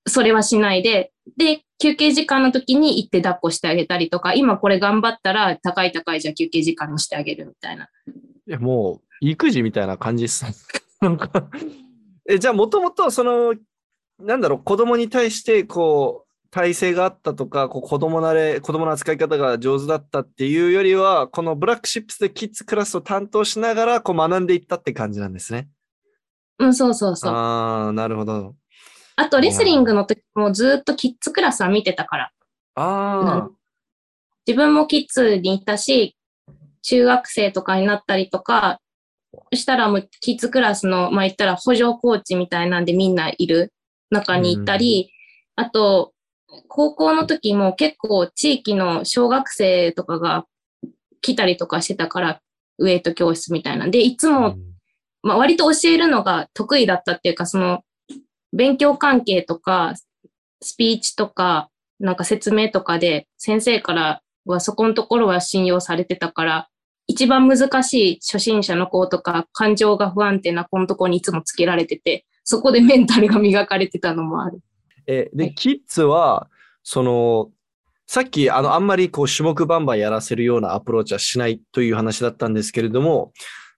[0.08, 7.88] それはしないで、で、休憩時間の時に行って抱っこしてあげたりとか、今これ頑張ったら高い高いじゃあ休憩時間にしてあげるみたいな。
[8.48, 10.44] いやもう、育児みたいな感じです。
[11.00, 11.48] なんか、
[12.28, 13.54] え、じゃあ、もともと、その、
[14.18, 25.68] なんだろう、子供に対して、こう、体制があったとか、こう子供慣れ、子供の扱い方が上手だったっていうよりは、このブラックシップスでキッズクラスを担当しながら、こう学んでいったって感じなんですね。
[26.58, 27.32] うん、そうそうそう。
[27.32, 28.54] あああ、なるほど。
[29.26, 32.32] と、レスリングの時もずっとキッズクラスは見てたから。
[32.76, 33.48] あ
[34.46, 36.16] 自分もキッズに行ったし、
[36.82, 38.80] 中学生とかになったりとか、
[39.52, 43.72] そしたらもうキッズクラスの、まあ言ったら補助コーチみたいなんでみんないる
[44.10, 45.10] 中に行ったり、
[45.56, 46.12] あと、
[46.68, 50.46] 高校の時も結構地域の小学生とかが
[51.20, 52.40] 来たりとかしてたから、
[52.78, 54.32] ウェイト教室みたいなんで、いつあ。
[54.32, 54.56] も、
[55.22, 57.82] まあ割と教えるのが得意だったっていうか、その、
[58.52, 59.94] 勉強関係とか、
[60.60, 66.68] スピーチとか、なんか説明とかで、先生からはそこのところは信用されてたから、
[67.06, 74.60] 一番難しい初心者の子とか、感情が不安定な子のところにいつもつけられてて、そこでメンタルが磨かれてたのもある。
[75.06, 76.48] え、で、はいキッズは、
[76.82, 77.50] その、
[78.06, 83.32] さっき、あの、あんまりこう、種目バンバンやらせるようなアプローチはしないという話だったんですけれども、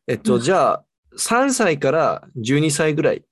[0.06, 0.85] えっと、うんじゃあ、
[1.18, 3.24] 3歳から12歳ぐらい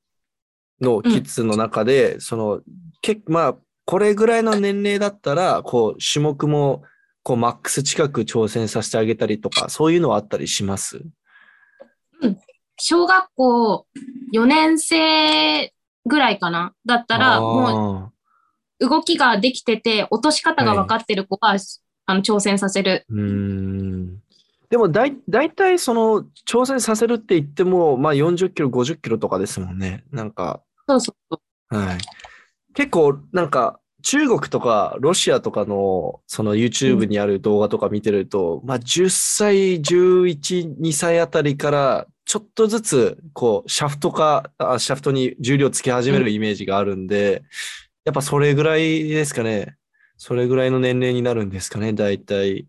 [0.80, 2.60] のキッズの中で、その、
[3.00, 6.82] けまあ、これぐらいの年齢だったら、こう、種目も、
[7.22, 11.00] こう、マックス近く挑戦させてあげたりとか、そういうのはあったりします？
[12.76, 13.86] 小学校
[14.34, 15.72] 4年生
[16.06, 16.74] ぐらいかな？
[16.86, 18.12] だったら、もあ
[18.80, 21.56] う動きができてて、落とし方が分かってる子は、
[22.06, 23.04] あの挑戦させる。
[23.10, 24.22] ーうーん。
[24.70, 30.04] でもだい、大体その、挑戦させるって言っても、まあ40キロ、50キロとかですもんね。
[30.12, 31.76] なんか、そうそう。
[31.76, 31.98] はい。
[32.74, 47.42] 結構、なんか、中国とかロシアとかの、その YouTube にある動画とか見てると、まあ10歳、11、2歳あたりから、ちょっとずつ、こう、シャフトか、あシャフトに重量つけ始めるイメージがあるんで、
[48.04, 49.76] やっぱそれぐらいですかね。
[50.16, 52.66] それぐらいの年齢になるんですかね、大体。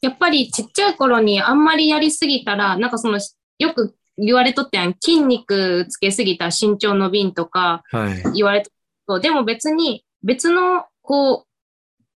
[0.00, 3.20] やっぱりちっちゃい頃にあんまりやりすぎたら、なんかその、
[3.58, 8.22] よく言われとったやん、筋肉つけすぎたら身長伸びんとかはい。
[8.34, 8.70] 言われと
[9.08, 11.46] そうでも別に、別の、こう、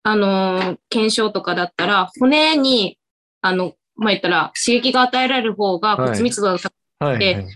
[0.03, 2.99] あのー検証とかだったら、骨に、
[3.41, 7.47] あの、まあ、言ったら、刺激が与えられる方がはい骨密度が高くはい、ではい。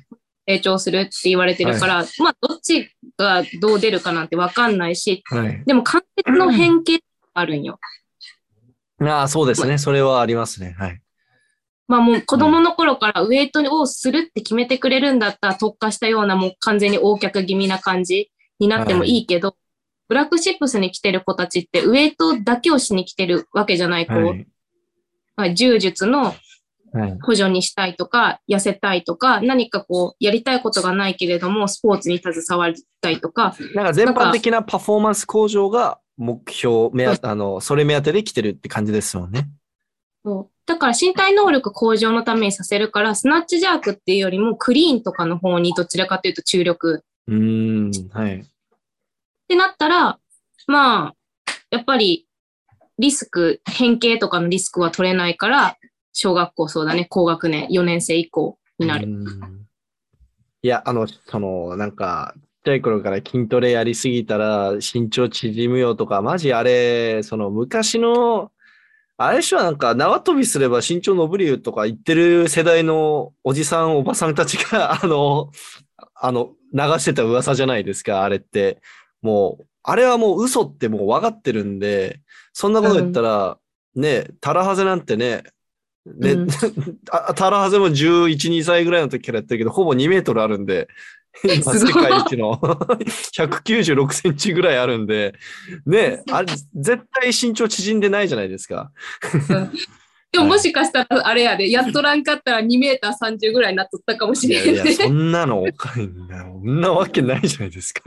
[0.50, 5.64] 成長するって言われてるから、まあ、どっちがどう出るかなんてわかんないし、はい。
[5.66, 7.02] でも関節の変形
[7.34, 7.80] あるんよ。
[9.02, 9.78] ああ、そうですね。
[9.78, 10.76] それはありますね。
[10.80, 11.02] はい。
[11.88, 19.56] まあもう子供の頃からウェイトをするって決めてくれるんだったら特化したようなもう完全に横脚気味な感じになってもいいけど、
[20.08, 24.48] ブラックシップスに来てる子たちってウェイトだけをしに来てるわけじゃない子、はい。
[25.36, 26.36] まあ柔術の
[26.94, 27.20] はい。
[27.22, 39.50] 補助にしたいとか、痩せたいとか、何かこうやりたいことがないけれどもスポーツに携わりたいとか、なんか全般的なパフォーマンス向上が目標、目当あの、それ目当てで来てるって感じですもんね。
[40.24, 48.10] そうだから身体能力向上のためにさせるから、スナッチジャークっていうよりもクリーンとかの方にどちらかというと注力うーん。
[48.10, 48.40] はい。
[48.40, 48.44] っ
[49.48, 50.20] てなったら、
[50.68, 51.16] まあ、
[51.72, 52.28] やっぱり
[53.00, 55.78] リスク、変形とかのリスクは取れないから、
[56.12, 59.08] 小学校そうだね、高学年、4年生以降になる。
[60.64, 68.52] いや、あの、その、なんか、ちっちゃい頃から筋トレやりすぎたら身長縮むよとか、マジあれ、その昔の、
[69.18, 75.52] あれでしょ、なんか縄跳びすれば身長伸びるよとか言ってる世代のおじさん、おばさんたちが、 あの、
[76.14, 78.80] あの、流してた噂じゃないですか、あれって。
[79.24, 82.22] もう、あれはもう嘘ってもう分かってるんで、
[82.54, 83.58] そんなこと言ったら、
[83.96, 85.44] ね、タラハゼなんてね、
[86.06, 86.48] ね、うん
[87.12, 90.88] あタラハゼも11、2歳ぐらいの時からやってるけど、ほぼ2メートルあるんで、
[91.44, 95.36] 世界一の 196センチぐらいあるんで、
[95.86, 98.92] ね、あれ、絶対身長縮んでないじゃないですか。
[100.32, 104.94] でももしかしたら、あれやで、やっとらんかったら2メーター30ぐらいになっとったかもしいれやいや、んね。
[104.94, 106.44] そんなのおかしいな。
[106.44, 108.02] そんなわけないじゃないですか。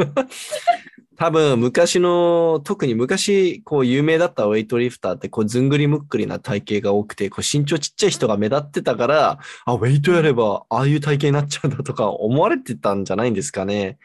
[1.20, 13.98] 多分、昔の、特に昔、こう、有名だったウェイトリフターって、こう、ずんぐりむっくりな体型が多くて、こう、身長ちっちゃい人が目立ってたから、あ、ウェイトやれば、ああいう体型になっちゃうんだとか 思われてたんじゃないんですかね。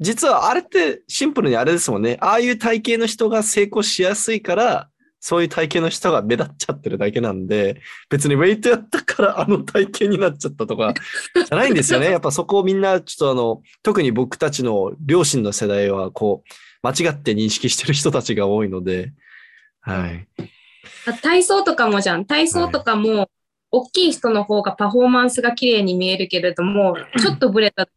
[0.00, 2.16] 実は、あれって、シンプルにあれですもんね。
[2.22, 4.88] ああいう体型の人が成功しやすいから、
[5.20, 10.94] そういう体型の人が目立っちゃってるだけなんで、別にウェイトやったからあの体型になっちゃったとか、
[11.34, 12.10] じゃないんですよね。
[12.10, 19.12] やっぱそこをみんな、ちょっとあの、特に僕たちの両親の世代は、こう、間違って認識してる人たちが多いので、
[19.80, 20.28] はい。
[21.22, 22.24] 体操とかもじゃん。
[22.24, 23.28] 体操とかも、
[23.70, 27.88] 大きい人の方がパフォーマンスが綺麗に見えるけれども、ちょっとブレたいっ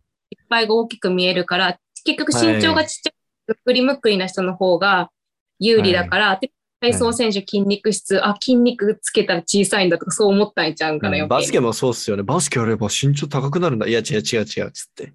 [0.49, 3.13] ぱいが大きく見えるから、結局身長がちっちゃい、
[3.47, 5.11] むっくりむっくりな人の方が
[5.59, 6.51] 有利だから、で
[6.82, 12.23] 体操選手筋肉質、あ、筋肉つけたら小さいんだとかそう思ったんちゃうんかな、余計にバスケもそうっすよね。
[12.23, 13.86] バスケやれば身長高くなるんだ。
[13.86, 15.13] いや、違う違う違う、つって。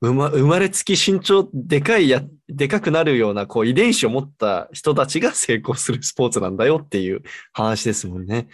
[0.00, 7.20] 生ま生まれつき身長でかいや、でかくなるような、こう、遺伝子を持った人たちが成功するスポーツなんだよっていう
[7.52, 8.48] 話ですもんね。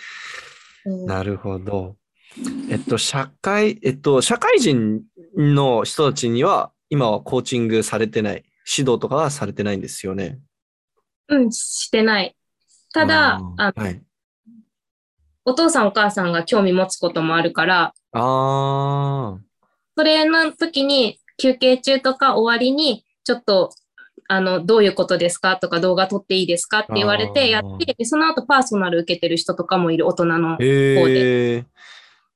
[0.84, 1.96] うんなるほど。
[2.70, 5.02] えっと、社会、えっと、社会人
[5.36, 10.40] の人たちには、今はコーチングされてない、指導とかはされてないんですよね。
[11.28, 12.34] うん、してない。
[12.98, 14.02] ただ、あーあはい。
[15.44, 19.38] お父さんお母さんが興味持つこともあるから、ああ、
[19.96, 23.70] それの時に休憩中とか終わりに、ちょっと、
[24.26, 30.56] あの、どういうことですかとか動画撮っていいですかって言われてやって、でその後パーソナル受けてる人とかもいる大人の。
[30.58, 31.64] へえ。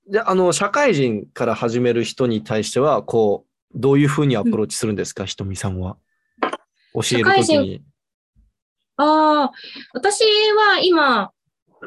[0.08, 5.96] で、あの、社会人から始める人に対しては、こう、どういうふうにアプローチするんですか、ひとみさんは。
[6.94, 7.82] 教えるときに。
[8.96, 9.52] ああ、
[9.94, 11.30] 私は今、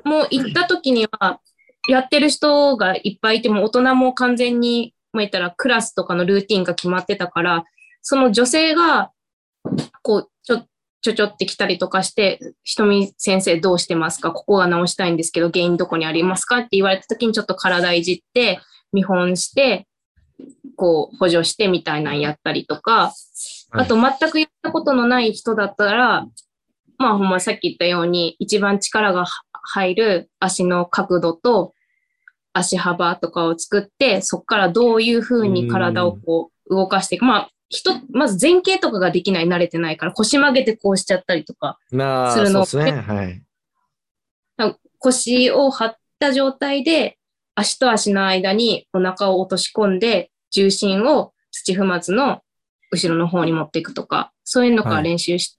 [0.04, 1.40] もう行った時には、
[1.88, 7.64] やってる人がいっぱいいても、大人も完全に、まあ、言ったらクラスとかのルーティンが決まってたから、
[8.02, 9.12] その女性が、
[10.02, 10.64] こう、ちょ、
[11.02, 14.32] ちょちょってきたりとかして、ひとみ先生どうしてますか？
[14.32, 16.58] ここが直したいんですけど、原因どこにありますか？
[16.58, 18.60] って言われた時にちょっと体いじって、
[18.92, 19.88] 見本して、
[20.76, 23.14] こう、補助してみたいなのやったりとか、
[23.72, 26.26] あと全くやったことのない人だったら、
[26.98, 31.74] まあほんまさっき言ったように、一番力がは入る足の角度と
[32.54, 37.26] 足幅とかを作って、そこからどういうふうに体をこう動かしていく。
[37.26, 42.00] まあ、人、まず前傾とかができない、慣れてないから腰曲げてこうしちゃったりとか、する
[42.52, 43.02] のそうですね。
[43.02, 43.42] はい。
[45.00, 47.20] 腰を張った状態で
[47.54, 52.42] 足と足の間にお腹を落とし込んで、重心を土踏まずの
[52.92, 55.58] 後ろの方に持っていくとか、そういうのから練習し、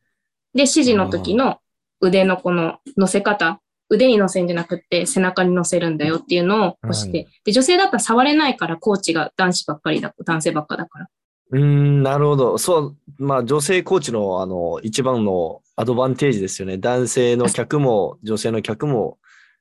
[0.57, 1.59] で、指示の時の
[2.01, 11.09] 腕のこの乗せ方、腕に乗せんじゃなくって背中に乗せるんだよっていうのを教えて、はで、女性だったら触れないからコーチが男子ばっかりだ、男性ばっかだから。
[11.53, 12.59] うーん、なるほど。
[12.59, 16.79] そう、まあ、女性コーチの、あの、一番のアドバンテージですよね。
[16.79, 19.19] 男性の客も、女性の客も、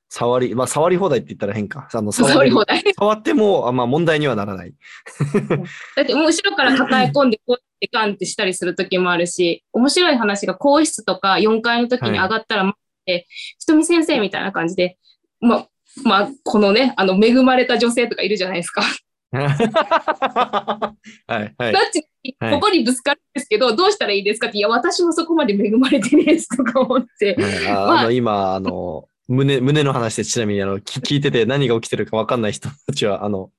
[0.10, 1.90] 触り、まあ、触り放題って言ったら変か。
[1.92, 2.84] あの、触り放題。
[2.96, 4.74] 触っても、あまあ、問題にはならない。
[5.96, 13.28] だってもう後ろから抱え込んで、こうやってガンってしたりする時もあるし、面白い話が更衣室とか4階の時に上がったら待って、
[13.60, 14.98] ひとみ先生みたいな感じで、
[15.40, 15.68] ま、
[16.04, 18.82] まあ、このね、あの、恵まれた女性とかいるじゃないですか。
[19.36, 20.96] は
[21.28, 21.74] い、はい
[22.52, 27.36] ここにぶつかるんですけど、どうしたらいいですかって、いや、私もそこまで恵まれてねえですとか思って。
[27.36, 33.52] はいあまああの、今、あの、胸、胸の話でちなみに、あの、聞聞いてて何が起きてるかわかんない人たちは、あの、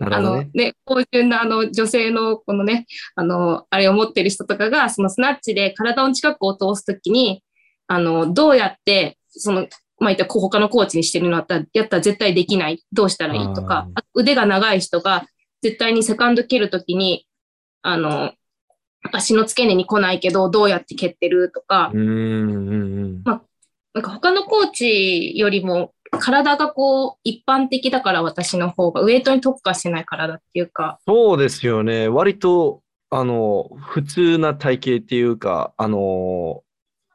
[0.00, 0.20] あ。
[0.20, 7.42] のね、芳醇なあの女性のこのね、あの、あれを持ってる人とかが、そのスナッチで体の近くを通すときに、
[7.86, 9.68] あの、どうやって、その、
[10.00, 12.84] まあ、言ったら他のコーチにしてるのだったら、やったら絶対できない。
[12.92, 15.26] どうしたらいいとか、あ腕が長い人が
[15.62, 17.26] 絶対にセカンド蹴るときに、
[17.82, 18.32] あの、
[19.12, 22.72] 足の付け根に来ないけど、どうやって蹴ってるとかう、ーん、うん、う
[23.06, 23.22] ん。
[23.24, 32.08] なんか他のコーチよりも体がこう一般的だから私の方がウェイトに特化してない体っていうか、そうですよね。
[32.08, 36.62] 割と、あの、普通な体型っていうか、あの、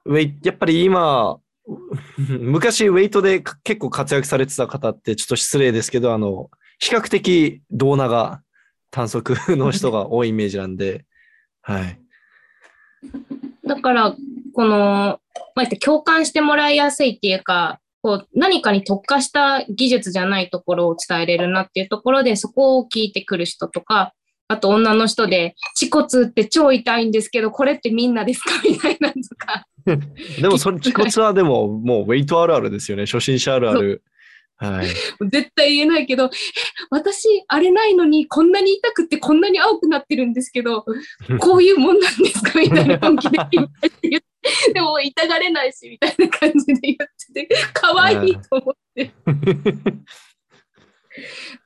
[0.05, 1.39] ウェイ、やっぱり今、
[2.17, 8.41] 昔ウェイトでか結構活躍されてた方ってちょっと失礼ですけど、あの、比較的胴長、
[8.91, 11.05] 短足の人が 多いイメージなんで、
[11.61, 11.99] はい。
[13.65, 14.15] だから、
[14.53, 15.19] この、
[15.55, 24.13] まあ、共感してもらいやすいっていうか、こう何かに特化した技術じゃないところを伝えれるなっていうところで、そこを聞いてくる人とか、
[24.49, 28.51] あと女の人で、恥骨って超痛いんですけど、これってみんなですか？
[28.67, 29.65] みたいなのとか。
[30.41, 33.05] でも、それ、恥骨はでも、もうウェイトあるあるですよね。
[33.05, 34.03] 初心者あるある。
[34.57, 34.87] はい。
[35.31, 36.29] 絶対言えないけど、え
[36.89, 40.85] 私、あれないのに、こんなに痛くてこんなに青くなってるんですけど、
[41.39, 42.59] こういうもんなんですか？
[42.59, 43.67] みたいな本気で言っ
[44.01, 44.23] て、
[44.73, 46.97] でも痛がれないし、みたいな感じで言っ
[47.33, 49.11] てて、 可愛いと思って。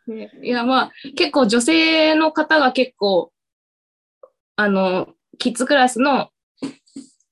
[0.08, 3.32] ね、いや、まあ、結構女性の方が結構、
[4.56, 6.30] あの、キッズクラスの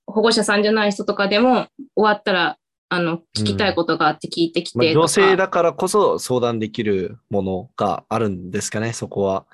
[0.06, 2.58] 保護者さんじゃない人とかでも、終わったら、
[2.90, 9.46] あの、聞きたいことがあって聞いてきまあてとか、女性だからこそ相談できるものがあるんですかね、そこは。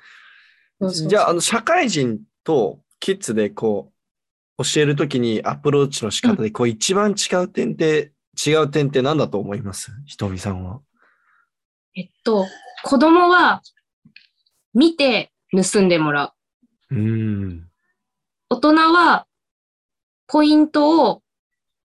[0.80, 3.92] そうそうそうじゃあ、あの、社会人とキッズでこう、
[4.58, 8.12] 教えるときにアプローチの仕方で、こう、一番違う点って、
[8.46, 9.92] 違う点って何だと思います？
[10.06, 10.80] ひとみさんは。
[11.94, 12.46] えっと、
[12.82, 13.62] 子供は
[14.72, 16.32] 見て盗んでもら
[16.90, 16.94] う。
[16.94, 17.68] うん。
[18.48, 19.26] 大人は
[20.26, 21.22] ポイントを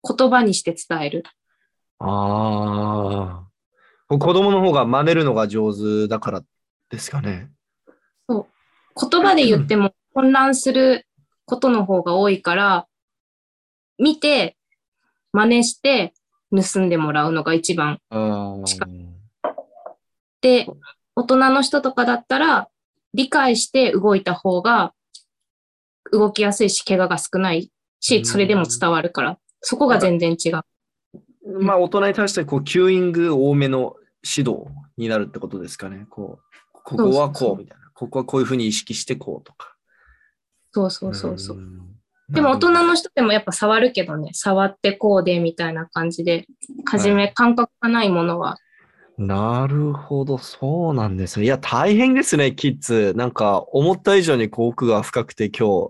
[0.08, 1.24] 言葉にして伝える。
[1.99, 3.43] あ
[4.10, 4.16] あ。
[4.16, 6.43] 子供の方が真似るのが上手だから
[6.91, 7.49] ですかね。
[8.30, 8.43] 言
[9.22, 11.07] 葉で言っても混乱する
[11.48, 12.88] ことの方が多いから、
[13.98, 14.58] 見て、
[15.32, 16.14] 真似して
[16.52, 18.00] 盗んでもらうのが一番。
[18.10, 18.86] あ近
[20.41, 20.68] で、
[21.16, 22.68] 大人の人とかだったら、
[23.14, 24.93] 理解して動いた方が
[26.12, 27.72] 動きやすいし、怪我が少ない
[28.02, 30.62] し、それでも伝わるから、そこが全然違う。
[31.62, 34.66] まあ、大人に対して、こう、キューイング多めの指導
[34.98, 36.06] になるってことですかね。
[36.10, 37.89] こう、ここはこうみたいな。
[37.93, 39.76] ここはこういうふうに意識してこうとか。
[40.72, 41.57] そうそうそうそう。
[41.57, 41.88] ん
[42.30, 46.45] でも大人の人でもやっぱ触るけどね、触ってこうでみたいな感じで、
[46.86, 48.57] はじめ感覚がないものは、
[49.18, 51.45] なるほど、そうなんですね。
[51.45, 53.13] いや、大変ですね、キッズ。
[53.15, 55.89] なんか、思った以上にこう奥が深くて今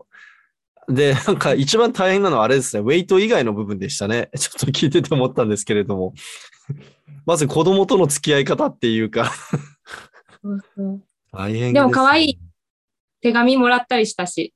[0.87, 0.93] 日。
[0.93, 4.29] で、なんか一番大変なのはあれですね、ウェイト以外の部分でしたね。
[4.37, 6.13] ちょっと聞いてて思ったんですけれども。
[7.25, 9.33] まず子供との付き合い方っていうか、
[11.33, 11.73] 大変です、ね。
[11.73, 12.39] でも可愛い。
[13.27, 14.53] 手紙もらったりしたし。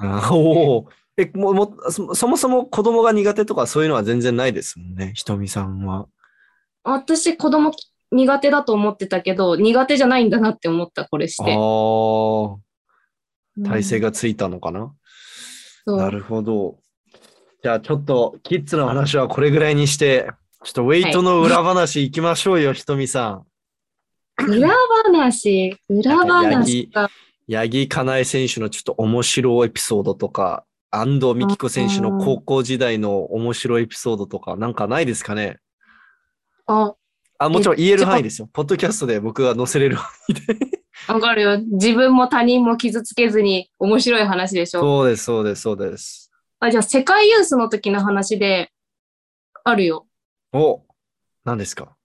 [0.00, 0.88] あおお。
[1.16, 6.06] え、もうもそ、そもそも子供が苦手とかそういうのは全然ないですもんね、ひとみさんは。
[6.82, 7.72] 私子供
[8.10, 11.52] 苦手だと思ってたけど、苦手じゃないんだなって思った、これしあて。
[11.52, 11.56] あ、
[13.70, 14.08] 体勢が。
[14.10, 14.92] がついたのかな？
[15.86, 16.78] そうなるほど。
[17.62, 20.26] じゃあちょっとキッズの話はこれぐらいにして、
[20.64, 23.46] ちょっとウェイトの裏話行きましょうよ、ひとみさん。
[24.50, 24.74] 裏
[25.14, 27.08] 話、裏話が。
[27.48, 35.58] 八木かなえ選手のちょっと面白いエピソードとか、安藤美希子選手の高校時代の面白いエピソードとか、なんかないですかね？
[36.66, 36.94] あ、
[37.38, 38.48] あ、もちろん言える範囲ですよ。
[38.52, 40.40] ポッドキャストで僕が載せれる範囲で。
[41.08, 41.58] わかるよ。
[41.58, 44.80] 自分も他人も傷つけずに面白い話でしょ。
[44.80, 46.30] そうです、そうです、そうです。
[46.60, 48.72] あ、じゃあ世界ユースの時の話で
[49.64, 50.06] あるよ。
[50.52, 50.82] お、
[51.44, 51.96] 何ですか？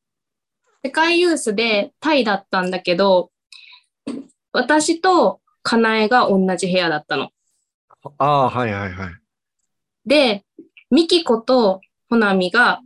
[0.83, 3.31] 世界ユースでタイだったんだけど、
[4.51, 7.29] 私とかなえが同じ部屋だったの。
[8.17, 9.13] ああ、はいはいはい。
[10.05, 10.43] で、
[10.89, 12.81] ミキコとホナミが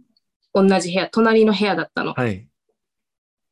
[0.53, 2.13] 同じ部屋、隣の部屋だったの。
[2.13, 2.47] はい。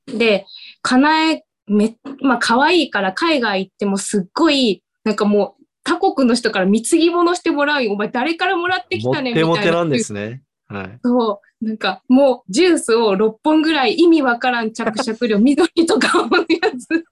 [0.07, 0.45] で、
[0.81, 7.93] かなえ、め、まあ可愛いから海外行ってもすっごい、なんかもう他国の人から貢ぎ物してもらうよ。
[7.93, 9.53] お前誰からもらってきモたねみたいな。
[9.55, 10.43] テモテなんですね。
[10.67, 10.99] はい。
[11.03, 11.65] そう。
[11.65, 16.45] なんかもうジュースを6本ぐらい意味わからん着色料、緑とかのや
[16.77, 17.05] つ。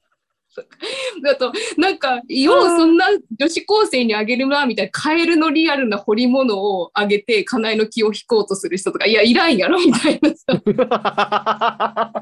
[1.24, 3.06] だと、なんか、ようそんな
[3.38, 12.14] 女子高生にあげるな、みたいな、カエルのリアルな彫り物をあげて、家内の気を引こうとする人とか、いや、いらんやろ、みたいなさ。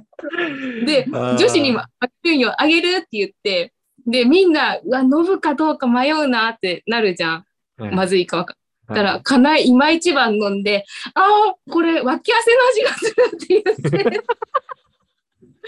[0.85, 1.89] で、女子にもあ
[2.23, 3.73] げるんよ、あげるって言って、
[4.05, 7.45] で、みんな、うわ、飲むかどうか迷うなってなるじゃん。
[7.77, 8.57] はいまずいかわかん
[8.87, 14.21] はいたら、かなえ今一番飲んで、ああ、これ、脇汗の味がするって言って。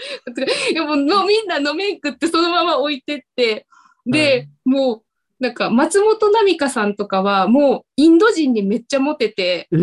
[0.74, 3.66] でものみんな飲めんくってそのまま置いてって、
[4.06, 5.02] で、もう、
[5.38, 9.78] なんか松本奈美香さんとかはもうインド人にめっちゃモテて、 な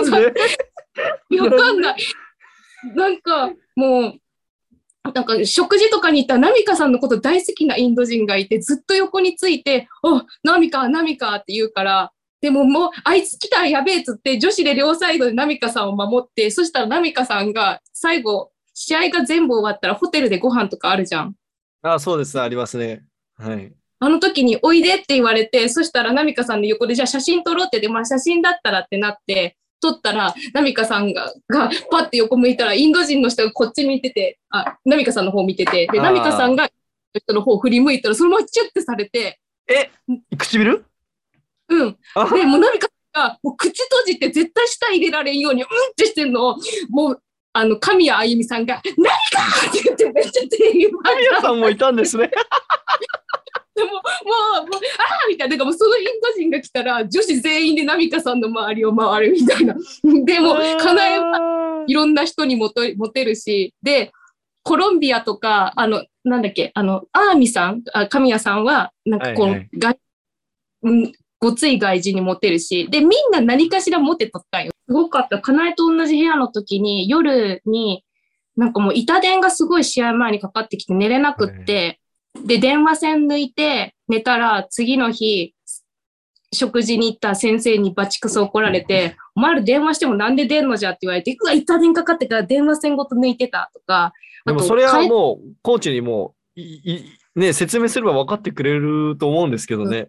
[0.00, 0.10] んで？
[1.40, 1.96] わかんない。
[2.94, 4.20] なんかもう、
[5.12, 21.34] なんか食事とかに行ったらナミカさんのこと大好きなインド人がいて、ずっと横について、おナミカ、ナミカって言うから、でももう、あいつ来たらやべえっつって、女子で両サイドでナミカさんを守って、そしたらナミカさんが最後、試合が全部終わったらホテルでご飯とかあるじゃん。
[21.82, 23.04] あ、そうです、ありますね。
[23.36, 23.72] はい。
[23.98, 36.70] あの時においでって言われて、そしたらナミカさんの横でじゃあ写真撮ろうって言って、まあ写真だったらってなって、撮ったら、ナミカさんが、が、パッて横向いたら、インド人の人がこっち見てて、あ、ナミカさんの方見てて、で、ナミカさんが、
[37.14, 39.90] 人の方振り向いたら、そのままチュッてされて、え
[40.36, 40.84] 唇？
[41.68, 41.96] うん。
[42.14, 46.56] あで、もうナミカさんが、もう口閉じて絶対舌入れられんように、うんってしてんのを、
[46.90, 52.30] もう、あの、神谷あゆみさんが、何かって言ってめっちゃ手言われ皆さんもいたんですね。
[53.74, 59.74] でも、もう、もう、ああみたいな、なんかもうそのインド人が来たら、女子全員でナミカさんの周りを回るみたいな。
[60.24, 64.12] でも、かなえははいろんな人にモテモテるし、で、
[64.62, 69.98] コロンビアとか、あの、なんだっけ、あの、アーミさん、あ神谷さんは、なんかこう、はいはい外
[70.82, 74.72] うん、ごつい外人にモテるし、で、みんな何かしらモテとったんよ。
[74.88, 75.40] すごかった。
[75.40, 78.04] かなえと同じ部屋の時に、夜に、
[78.56, 82.00] なんかもう板電がすごい試合前にかかってきて寝れなくって、
[82.44, 85.54] で、電話線抜いて寝たら、次の日、
[86.52, 94.12] 食事に行った先生にバチクソ怒られて、お前ら電話してもなんで出んのじゃって言われて、うわ、一旦電かかってから電話線ごと抜いてたとか。
[94.46, 100.08] でもそれはもう、コーチにもいい、ね、説明すれば分かってくれると思うんですけどね。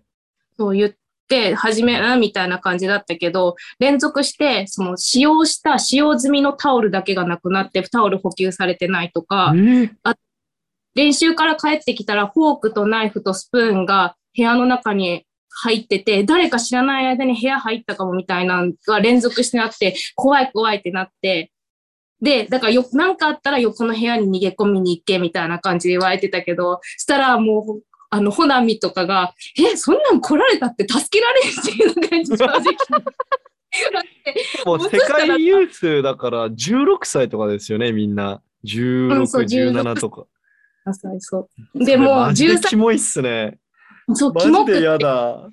[0.57, 0.97] そう言って、
[1.55, 9.89] 始めな、みたいな感じだったけど、連続して、その使用した、使用済みのタオルだけがなくなって、タオル補給されてないとか、え
[10.95, 21.51] 練習から帰ってきたら、フォークとナイフとスプーンが部屋の中に入ってて、誰か知らない間に部屋入ったかもみたいなのが連続してあって、怖い怖いってなって、
[22.21, 27.81] で、だからよ、なんかあったら横の部屋に逃げ込みに行けみたいな感じで言われてたけど、したらもう、
[28.17, 32.75] あの、ホナミとかが、え、そんなん来られたって助けられんっていう感じ正直。
[34.65, 38.41] もう世界ユースだから16歳とかですよね、みんな。
[38.65, 40.25] 16、うんそう17とか。
[40.85, 43.59] あそうそうでもマジで13キモいっすね。
[44.13, 45.49] そう、マキモくてジで嫌だ。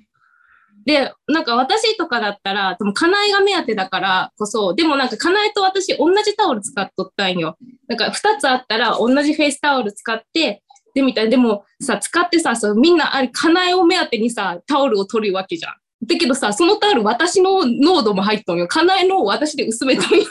[0.85, 7.57] で、なんか私とかだったら、でも、カナエが目当てだからこそ、でもなんか、カナエと私同じタオル使っとったんよ。
[7.87, 10.61] なんか、二つあったら同じフェイスタオル使って、
[10.95, 11.29] で、みたいな。
[11.29, 15.73] でもさ、使ってさ、そうみんな、あれ、カナエを目当てにさ、タオルを取るわけじゃん。
[16.07, 18.67] だけどさ、そのタオル私の濃度も入っとんよ。
[18.67, 20.25] カナエのを私で薄めとんよ。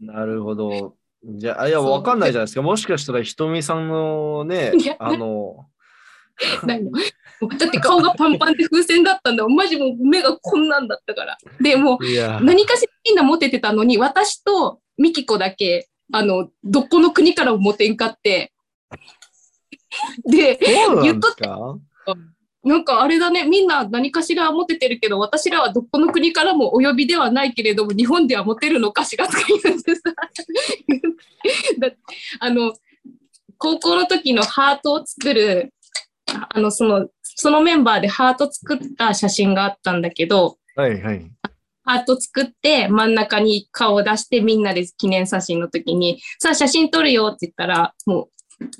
[0.00, 0.94] なるほど。
[1.24, 2.62] じゃあ、いや、わかんないじゃないですか。
[2.62, 5.66] もしかしたら、ひとみさんのねあの、
[6.66, 6.90] 何
[7.58, 9.46] だって顔がパンパンで風船だったんだ。
[9.48, 11.38] マジもう目がこんなんだったから。
[11.60, 18.52] で、もう、何かしらみんなモテてたのに、私とミキコだけ、あの、どこの国からもモテんかって。
[20.24, 20.58] で、
[21.02, 21.28] 言っと
[22.64, 30.02] なんかあれだね、みんな何かしらモテてるけど、私らはどこの国からもお呼びではないけれども、日本ではモテるのかしらとか言ってさ。
[31.78, 31.90] だ
[32.40, 32.72] あの、
[33.58, 35.74] 高校の時のハートを作る、
[36.26, 41.30] あの、その、そのメンバーでハート作った写真があったんだけど、はいはい。
[41.84, 48.28] ハート作って真ん中に顔を出してみんなで記念写真の時に、さあ写真撮るよって言ったら、もう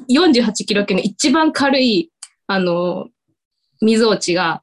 [0.09, 2.11] 48キロ級の一番軽い、
[2.47, 3.09] あの、
[3.81, 4.63] 溝落ちが、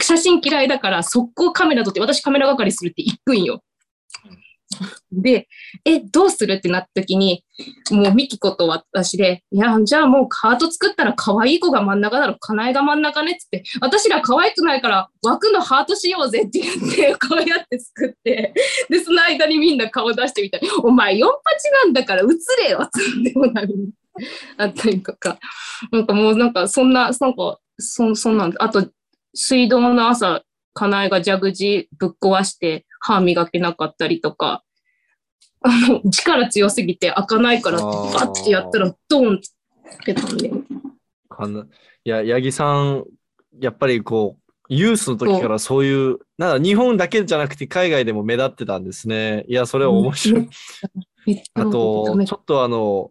[0.00, 3.62] 写真嫌いだから速攻カメラ撮って私カメラ係するって行くんよ。
[5.12, 5.48] で、
[5.84, 7.44] え、どうするってなった時に、
[7.90, 18.52] もうミキコと私で、いや、じゃあもうハート作ったら可愛い子が真ん中だろ、かなえが真ん中ねっつって、私ら可愛くないから枠のハートしようぜって言って、こうやって作って、
[18.90, 20.60] で、その間にみんな顔出してみたい。
[20.82, 21.30] お前4八
[21.84, 22.24] なんだから映
[22.64, 23.74] れよっつってもなる。
[24.56, 25.38] あったりとか。
[25.92, 28.88] なんかもうなんかそんな、なんか、そそんなんあと、
[29.34, 30.42] 水道の朝、
[30.72, 34.62] かなえが蛇口ぶっ壊して歯磨けなかったりとか、
[35.62, 39.40] あの、力強すぎて開かないから、あーバッてやったらドーンっ
[40.04, 40.50] てたんで。
[41.28, 41.66] かな
[42.04, 43.04] いや、八木さん、
[43.58, 49.44] やっぱりこう、ユースの時からそういう、なんか日本だけじゃなくて海外でも目立ってたんですね。
[49.48, 50.48] いや、それは面白い。
[51.54, 53.10] あと、ちょっとあの、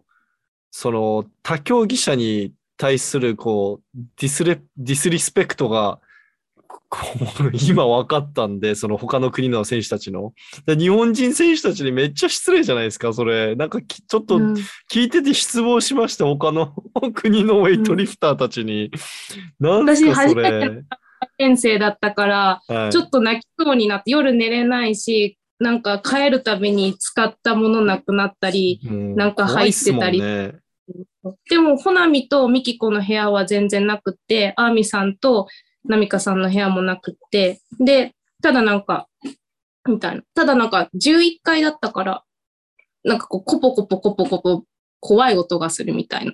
[0.77, 6.01] その、他競技者に対する、こう、ディスレ、ディスリスペクトが、
[7.69, 10.33] 今分かったんで、その他の国の選手たちの。
[10.65, 13.55] で日本人選手たちにめっちゃ失礼じゃないですか、それ。
[13.55, 14.53] なんかきちょっとうん
[14.91, 16.73] 聞いてて失望しました、他の
[17.13, 18.91] 国のウェイトリフターたちに。
[19.61, 20.43] なんですか、私それ。
[20.43, 20.83] 初め
[21.39, 30.21] 先生だったから、はいちょっと泣きそうになって夜寝れないし、なんか帰るたびに使ったものなくなったり、なんか入ってたり
[31.49, 35.47] でも、ほなみとみきこの部屋は全然なくって、あーみさんと
[35.83, 39.07] なみかさんの部屋もなくって、で、ただなんか、
[39.87, 40.23] みたいな。
[40.33, 42.23] ただなんか11階だったから、
[43.03, 44.63] なんかこう、コポコポコポコポ、
[44.99, 46.33] 怖い音がするみたいな。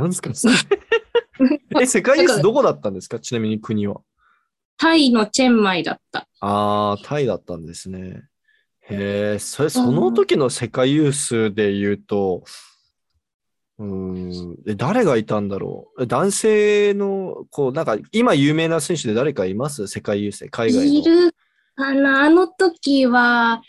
[0.00, 0.30] なんですか
[1.80, 3.18] え、世界ユースどこだったんですか？
[3.18, 4.02] ちなみに国は。
[4.76, 6.26] タイのチェンマイだった。
[6.40, 8.24] ああ、タイだったんですね。
[8.82, 12.44] へえ、それ、その時の世界ユースで言うと、
[13.80, 16.06] うーん、え誰がいたんだろう？
[16.06, 19.86] 男性の、こう、なんか、今有名な選手で誰かいます？
[19.88, 20.84] 世界ユースで、海外の。
[20.84, 21.34] いる
[21.74, 22.24] かな？
[22.24, 23.62] あの時は、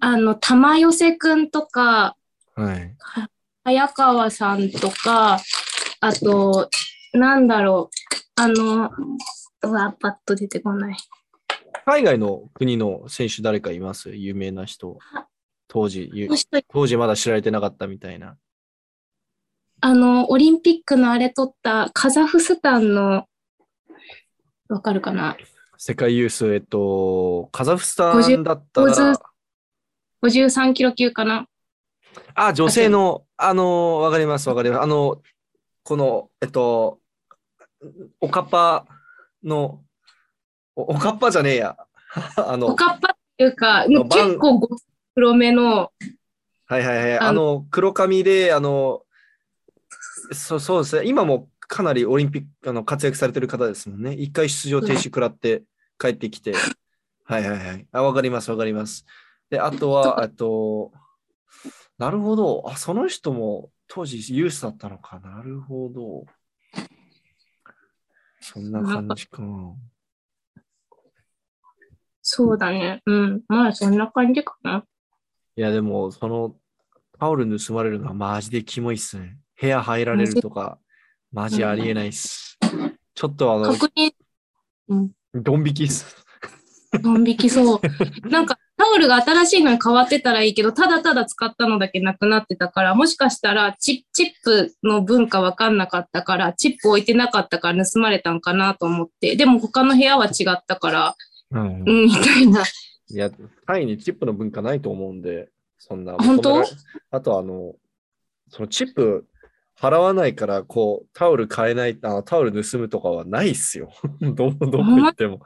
[0.00, 2.16] あの、玉寄せくんとか、
[2.54, 2.96] はい。
[3.62, 5.38] 早川さんとか、
[6.00, 6.70] あと、
[7.12, 8.90] なんだろう、あの、
[9.62, 10.96] うわ、パッと出てこない。
[11.84, 14.08] 海外の国の選手誰かいます？
[14.10, 14.96] 有名な人。
[15.68, 16.10] 当時、
[16.72, 18.36] 当時まだ知られてなかったみたいな。
[19.82, 23.26] あの、オリンピックのあれ取ったカザフスタンの、
[24.68, 25.36] わかるかな？
[25.78, 29.18] 世界ユース、えっと、カザフスタ50ンだったら50、
[30.22, 31.46] ?53 キロ級かな？
[32.34, 34.82] あ、女性の、あの、わかります、わかります。
[34.82, 35.22] あの、
[35.82, 36.98] この、えっと、
[38.20, 38.86] おかっぱ
[39.42, 39.80] の、
[40.76, 41.76] おおかっぱじゃねえや。
[42.36, 44.68] あの、おかっぱっていうか、結構ご
[45.14, 45.90] 黒めの、
[46.66, 47.18] はいはいはい。
[47.18, 49.02] ああの、黒髪で、あの、
[50.32, 51.08] そうそうですね。
[51.08, 54.12] 今もかなりオリンピック、あの、活躍されてる方ですもんね。
[54.12, 55.64] 一回出場停止食らって
[55.98, 56.54] 帰ってきて。
[57.24, 57.86] はいはいはい。
[57.92, 59.04] あ、わかりますわかります。
[59.50, 60.92] で、あとは、 あと、
[61.98, 62.64] なるほど。
[62.66, 65.20] あ、その人も当時ユースだったのか。
[65.20, 66.24] なるほど。
[68.40, 69.42] そんな感じか。
[72.22, 73.02] そうだね。
[73.06, 73.42] うん。
[73.48, 74.84] まあ、そんな感じかな。
[75.56, 76.56] いや、でも、その、
[77.18, 79.36] タオル盗まれるのはマジでキモいっすね。
[79.60, 80.78] 部屋入られるとか、
[81.32, 82.58] マジありえないっす。
[83.14, 84.12] ちょっとあの、確認、
[84.88, 85.10] うん。
[85.34, 86.16] ドン引きっす。
[87.02, 87.80] ドン引きそう。
[88.28, 101.16] なんか、タオルが新しいのに変わってたらいいけど、ただただ使ったのだけなくなってたから、もしかしたらチチップの文化わかんなかったから、チップ置いてなかったから盗まれたんかなと思って、でも他の部屋は違ったから、
[101.50, 102.62] うんうん、みたいな。
[102.62, 103.30] いや、
[103.66, 106.14] タイにチップの文化ないと思うんで、そんな。
[106.14, 106.64] 本当？
[107.10, 107.74] あと、あの、
[108.48, 109.26] そのチップ
[109.80, 113.90] 払わないから、こう、タオル買えない、あタオル盗むとかはないっすよ。
[114.20, 115.40] どう、どこ行っても。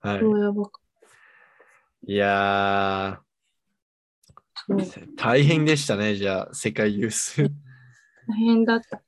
[0.00, 0.16] はい。
[0.16, 0.70] やば
[2.06, 3.20] いや
[5.16, 7.42] 大変でしたね、じゃあ、世界ユース。
[7.42, 7.50] 大
[8.36, 9.02] 変だった。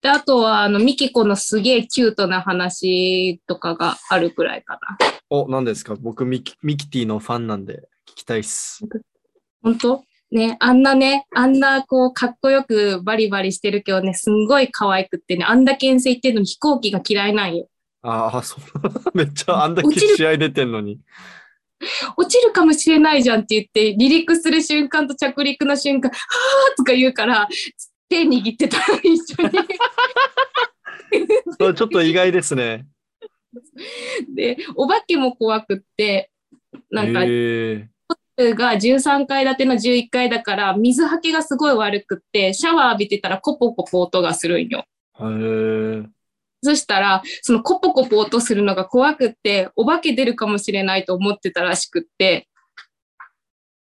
[0.00, 4.98] で、あとは、あの、ミキコのすげえキュートな話とかがあるくらいかな。
[5.30, 5.94] お、何ですか？
[5.96, 8.80] 僕ミキ、ミキティのファンなんで聞きたいっす。
[9.62, 10.04] 本当？
[10.36, 17.68] ね、あんなね、あんなこう、かっこよくバリバリしてるけどね、すんごい可愛くってね、あんだけ遠征行ってるのに飛行機が嫌いなんよ。
[18.02, 18.60] ああ、そう。
[19.16, 21.00] めっちゃあんだけ試合出てんのに。
[22.18, 27.48] 落ちるかもしれないじゃんって言って、離陸する瞬間と着陸の瞬間、はーとか言うから、
[28.10, 29.50] 手握ってた一緒に。
[31.58, 32.86] それちょっと意外ですね。
[34.34, 36.30] で、お化けも怖くって、
[36.90, 37.95] なんか、へえ
[38.36, 44.84] が13階建ての11階だから、水はけがすごい悪くって、シャワー浴びてたらコポコポ音がするんよ。
[45.20, 45.24] へ
[46.02, 46.06] え。
[46.62, 52.48] そしたら、そのコポコポ音するのが怖くって、お化け出るかもしれないと思ってたらしくって、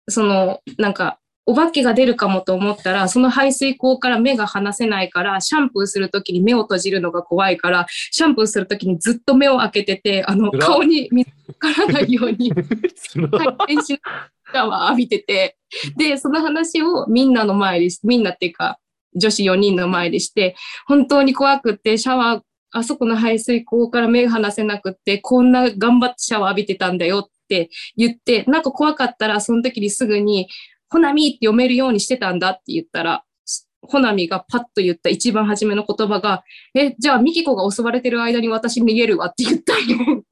[0.09, 15.57] その、なんか、お化けが出るかもと思ったら、その排水口から目が離せないから、シャンプーするときに目を閉じるのが怖いから、シャンプーするときにずっと目を開けてて、あの、顔に水かからないように、 回転しシャワー浴びてて、
[15.97, 18.79] で、その話をみんなの前でし、みんなっていうか、
[19.15, 22.41] 女子4人の前でして、本当に怖くって、シャワー、
[22.73, 30.49] あそこの排水口から目が離せなくって、こんな頑張ってシャワー浴びてたんだよって言って、なんか怖かったら、その時にすぐに、
[30.89, 33.25] ほなみって読めるようにしてたんだって言ったら、
[33.83, 36.43] ほなみがパッと言った一番初めの言葉が、
[36.75, 40.25] え、じゃあミキコが襲われてる間に私逃げるわって言ったよ。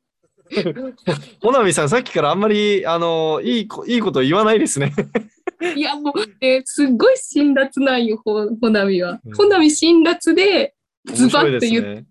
[1.41, 4.93] ほなみさん、さっきからあんまり、あの、いいこ、いいこと言わないですね。
[5.77, 9.35] いや、もう、えすっごい辛辣なんよ、ほほなみはうん。
[9.35, 10.75] ほなみ辛辣で、
[11.07, 12.07] ズバッと言っね。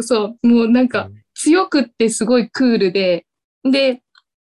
[0.00, 3.26] そう、もうなんかうん強くってすごいクールで、
[3.64, 4.02] で、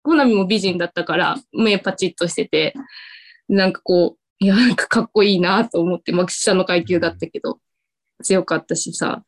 [0.02, 2.74] ほなみも美人だったから、目パチッとしてて、
[3.53, 7.59] なんかこう、いや、なんかかっこいいなと思って、まあ、下の階級だったけど、
[8.22, 9.22] 強かったしさ、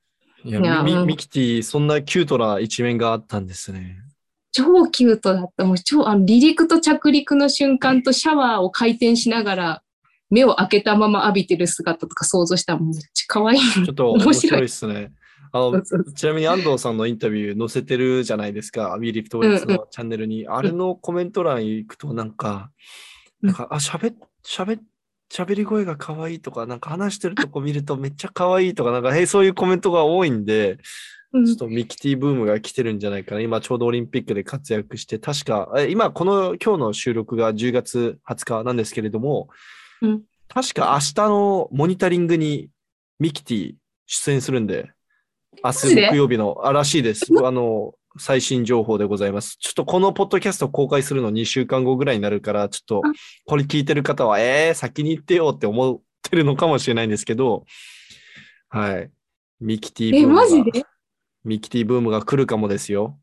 [0.44, 3.98] いやいやうんミミキティ、そんなキュートな一面があったんですね。
[4.52, 5.64] 超キュートだった。
[5.64, 9.82] もう超、あの、離陸と着陸の瞬間とシャワーを回転しながら、
[10.30, 13.58] 目を開けたまま浴びてる姿とか想像したらめっちゃ可愛い。
[13.58, 15.12] ちょっと面白いですね。
[15.52, 20.48] あのちなみに安藤さんのインタビュー載せてるじゃないですか、We Lift Weights のチャンネルに。
[20.48, 22.70] あれのコメント欄行くとなんか、
[23.08, 23.13] うん
[23.44, 24.82] なんか、あ、喋っ、喋っ、
[25.30, 30.78] 喋り声が可愛いとか、なんか話してるとこ見るとめっちゃ可愛いとか、なんか、へ そういうコメントが多いんで、
[31.34, 31.44] うん。
[31.44, 33.42] ちょっとミキティブームが来てるんじゃないかな。
[33.42, 39.48] 今ちょうどオリンピックで活躍して、確か、え今この今日の収録が10月20日なんですけれども、
[40.00, 40.22] うん。
[40.48, 42.70] 確か明日のモニタリングに
[43.18, 43.74] ミキティ
[44.06, 44.90] 出演するんで、
[45.62, 47.26] 明日木曜日の、あ、らしいです。
[47.44, 49.56] あの、最新情報でございます。
[49.58, 53.12] ちょっとこのポッドキャスト公開するの2週間後ぐらいになるから、ちょっとあ
[53.46, 57.64] これ聞いてる方は、えー、先に言ってよって思ってるのかもしれないんですけど、
[58.68, 59.10] はい。
[59.60, 60.84] ミキティブーえ、ムがマジで？
[61.44, 63.18] ミキティブームが来るかもですよ。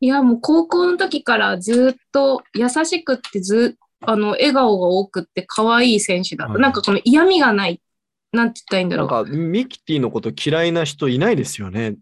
[0.00, 6.52] いや、もう高校の時からずっと優しくってずあの、笑顔が多くって可愛い選手だった。
[6.54, 7.80] はいなんかこの嫌味がない。
[8.32, 9.08] なんて言ったらいいんだろう。
[9.08, 11.96] なんか、ミキティのこと嫌いな人いないですよね。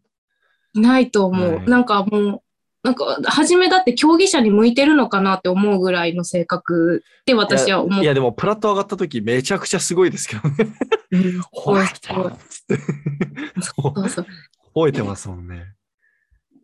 [0.75, 1.57] いないと思う。
[1.57, 2.43] はいなんかもう、
[2.83, 8.03] なんか、初めだって競技者に向いてるのかなって思うぐらいの性格って私は思う。
[8.03, 10.55] いや、でも、プラット上がった時めちゃくちゃすごいですけどね。
[11.11, 12.79] うん 吠えてそうるっつって。
[13.61, 14.27] そうそう。
[14.75, 15.75] 吠えてますもんね。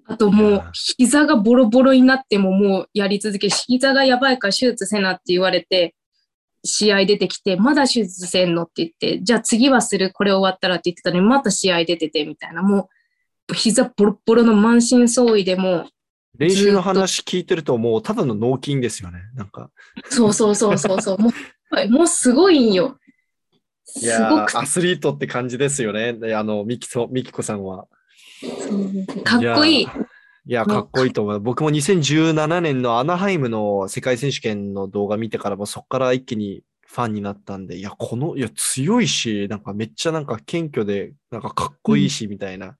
[0.08, 5.96] あともう膝がボロボロになってももうやり続け、膝がやばいから手術せなって言われて、
[6.64, 12.88] 試合出てきて、まだ手術せんのって言って、じゃあ次はする、これ終わったらって言ってたのに、また試合出ててみたいな、もう
[13.54, 15.88] 膝ボロボロの満身創痍でも
[16.38, 19.20] 練習の話聞いてるともうただの脳筋ですよね。
[19.34, 19.70] なんか。
[20.10, 22.98] う、そうそうそうそうそう、 もう、もうすごいんよ。
[24.02, 26.12] いやーアスリートって感じですよね。
[26.12, 27.86] であの、ミキと、ミキコさんは。
[29.24, 29.88] かっこいい。
[30.48, 31.40] いや、かっこいいと思う。
[31.40, 36.62] 僕も2017年のアナハイムの世界選手権の動画見てからもそこから一気に
[36.96, 42.78] ファンになったんで、いや、この、いや、強いし、なんかめっちゃなんか謙虚で、なんかかっこいいし、みたいな。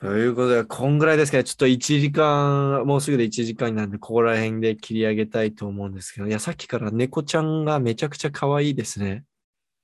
[0.00, 1.44] ということで、こんぐらいですかね。
[1.44, 9.24] ちょっと1時間、もうすぐで1時間なんで、ここら辺で切り上げたいと思うんですけど、いや、さっきから猫ちゃんがめちゃくちゃ可愛いですね。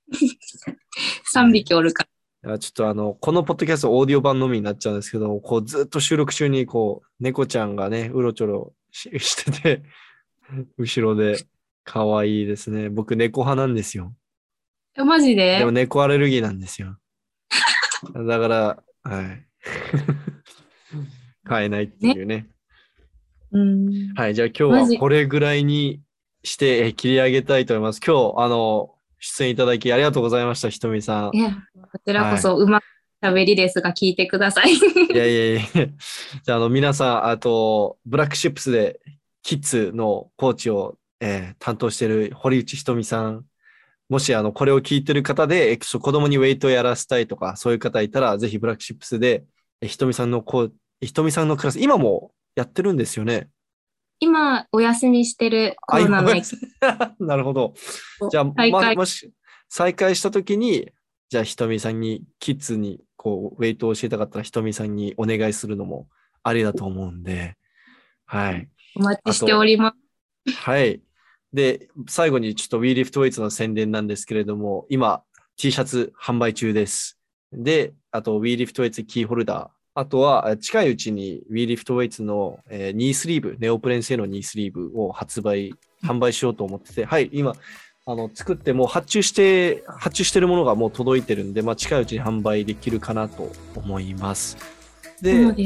[1.31, 2.07] 3匹おるか
[2.43, 2.49] ら。
[2.49, 9.83] いやちょっとあの、このポッドキャストオーディオ版のみになっちゃうんですけど、こうずっと収録中にこう、猫ちゃんがね、うろちょろししてて、
[10.79, 11.45] 後ろで
[11.85, 12.89] 可愛いですね。
[12.89, 14.13] 僕猫派なんですよ。
[14.97, 15.59] えマジで？
[15.59, 16.97] でも猫アレルギーなんですよ。
[18.13, 19.45] だから、はい。
[21.45, 22.49] 飼えないっていうね。
[23.51, 24.13] うん。
[24.15, 24.35] はい。
[24.35, 26.01] じゃあ今日はこれぐらいに
[26.43, 28.01] してえ切り上げたいと思います。
[28.05, 31.31] 今日、あの、出演いただきありがとうございました、ひとみさん。
[31.31, 31.39] こ
[32.05, 32.83] ちらこそうまく
[33.21, 34.73] 喋りですが聞いてください。
[35.13, 35.61] いやいやいや。
[36.43, 38.99] じゃあ、あの、皆さん、あと、ブラックシップスで
[39.43, 43.45] キッズのコーチを、えー担当している堀内ひとみさん。
[44.07, 49.45] もし、あの、これを聞いてる方で、え子供にウェイトをやらせたいとか、そういう方いたら、ぜひブラックシップスで、
[49.81, 53.49] えひとみさんのこう、ひとみさんのクラス、今もやってるんですよね？
[54.19, 56.29] 今、お休みしてるコロナの
[57.19, 57.73] なるほど。
[58.29, 59.31] じゃあ、まもし、
[59.67, 60.91] 再開したときに、
[61.29, 66.07] じゃあ、ひとみさんに、キッズに、こう、ウェイトを教えたかったら、ひとみさんにお願いするのも
[66.43, 67.55] ありだと思うんで、
[68.25, 68.69] はい。
[68.95, 70.04] お待ちしております。
[70.53, 71.01] はい。
[71.53, 75.23] で、最後にちょっと WeLiftWeights の宣伝なんですけれども、今、
[75.57, 77.17] T シャツ販売中です。
[77.53, 79.67] で、あと WeLiftWeights キーホルダー。
[79.97, 85.73] あとは、え近いうちに WeLiftWeights の、えーニースリーブ、ネオプレン製のニースリーブを発売、
[86.03, 87.55] 販売しようと思ってて、はい、今、
[88.05, 94.57] あの、作ってもう発注して、発注してるものがもう届いてるんで、まあ、近いうちに販売できるかなと思います。
[95.21, 95.65] で、今で。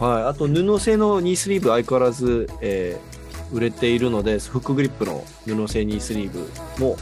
[0.00, 3.23] はい、あと布製のニースリーブ相変わらず、えー
[3.54, 6.40] 売れているのでフックグリップの布製ニースリーブ
[6.84, 6.96] も、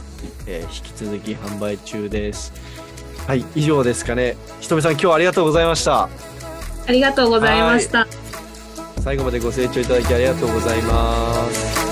[0.47, 2.53] えー引き続き販売中です。
[3.27, 4.37] はい以上ですかね。
[4.61, 6.03] ひとみさん今日はありがとうございました。
[6.85, 8.07] ありがとうございました。
[9.03, 11.82] 最後までご清聴いただきありがとうございます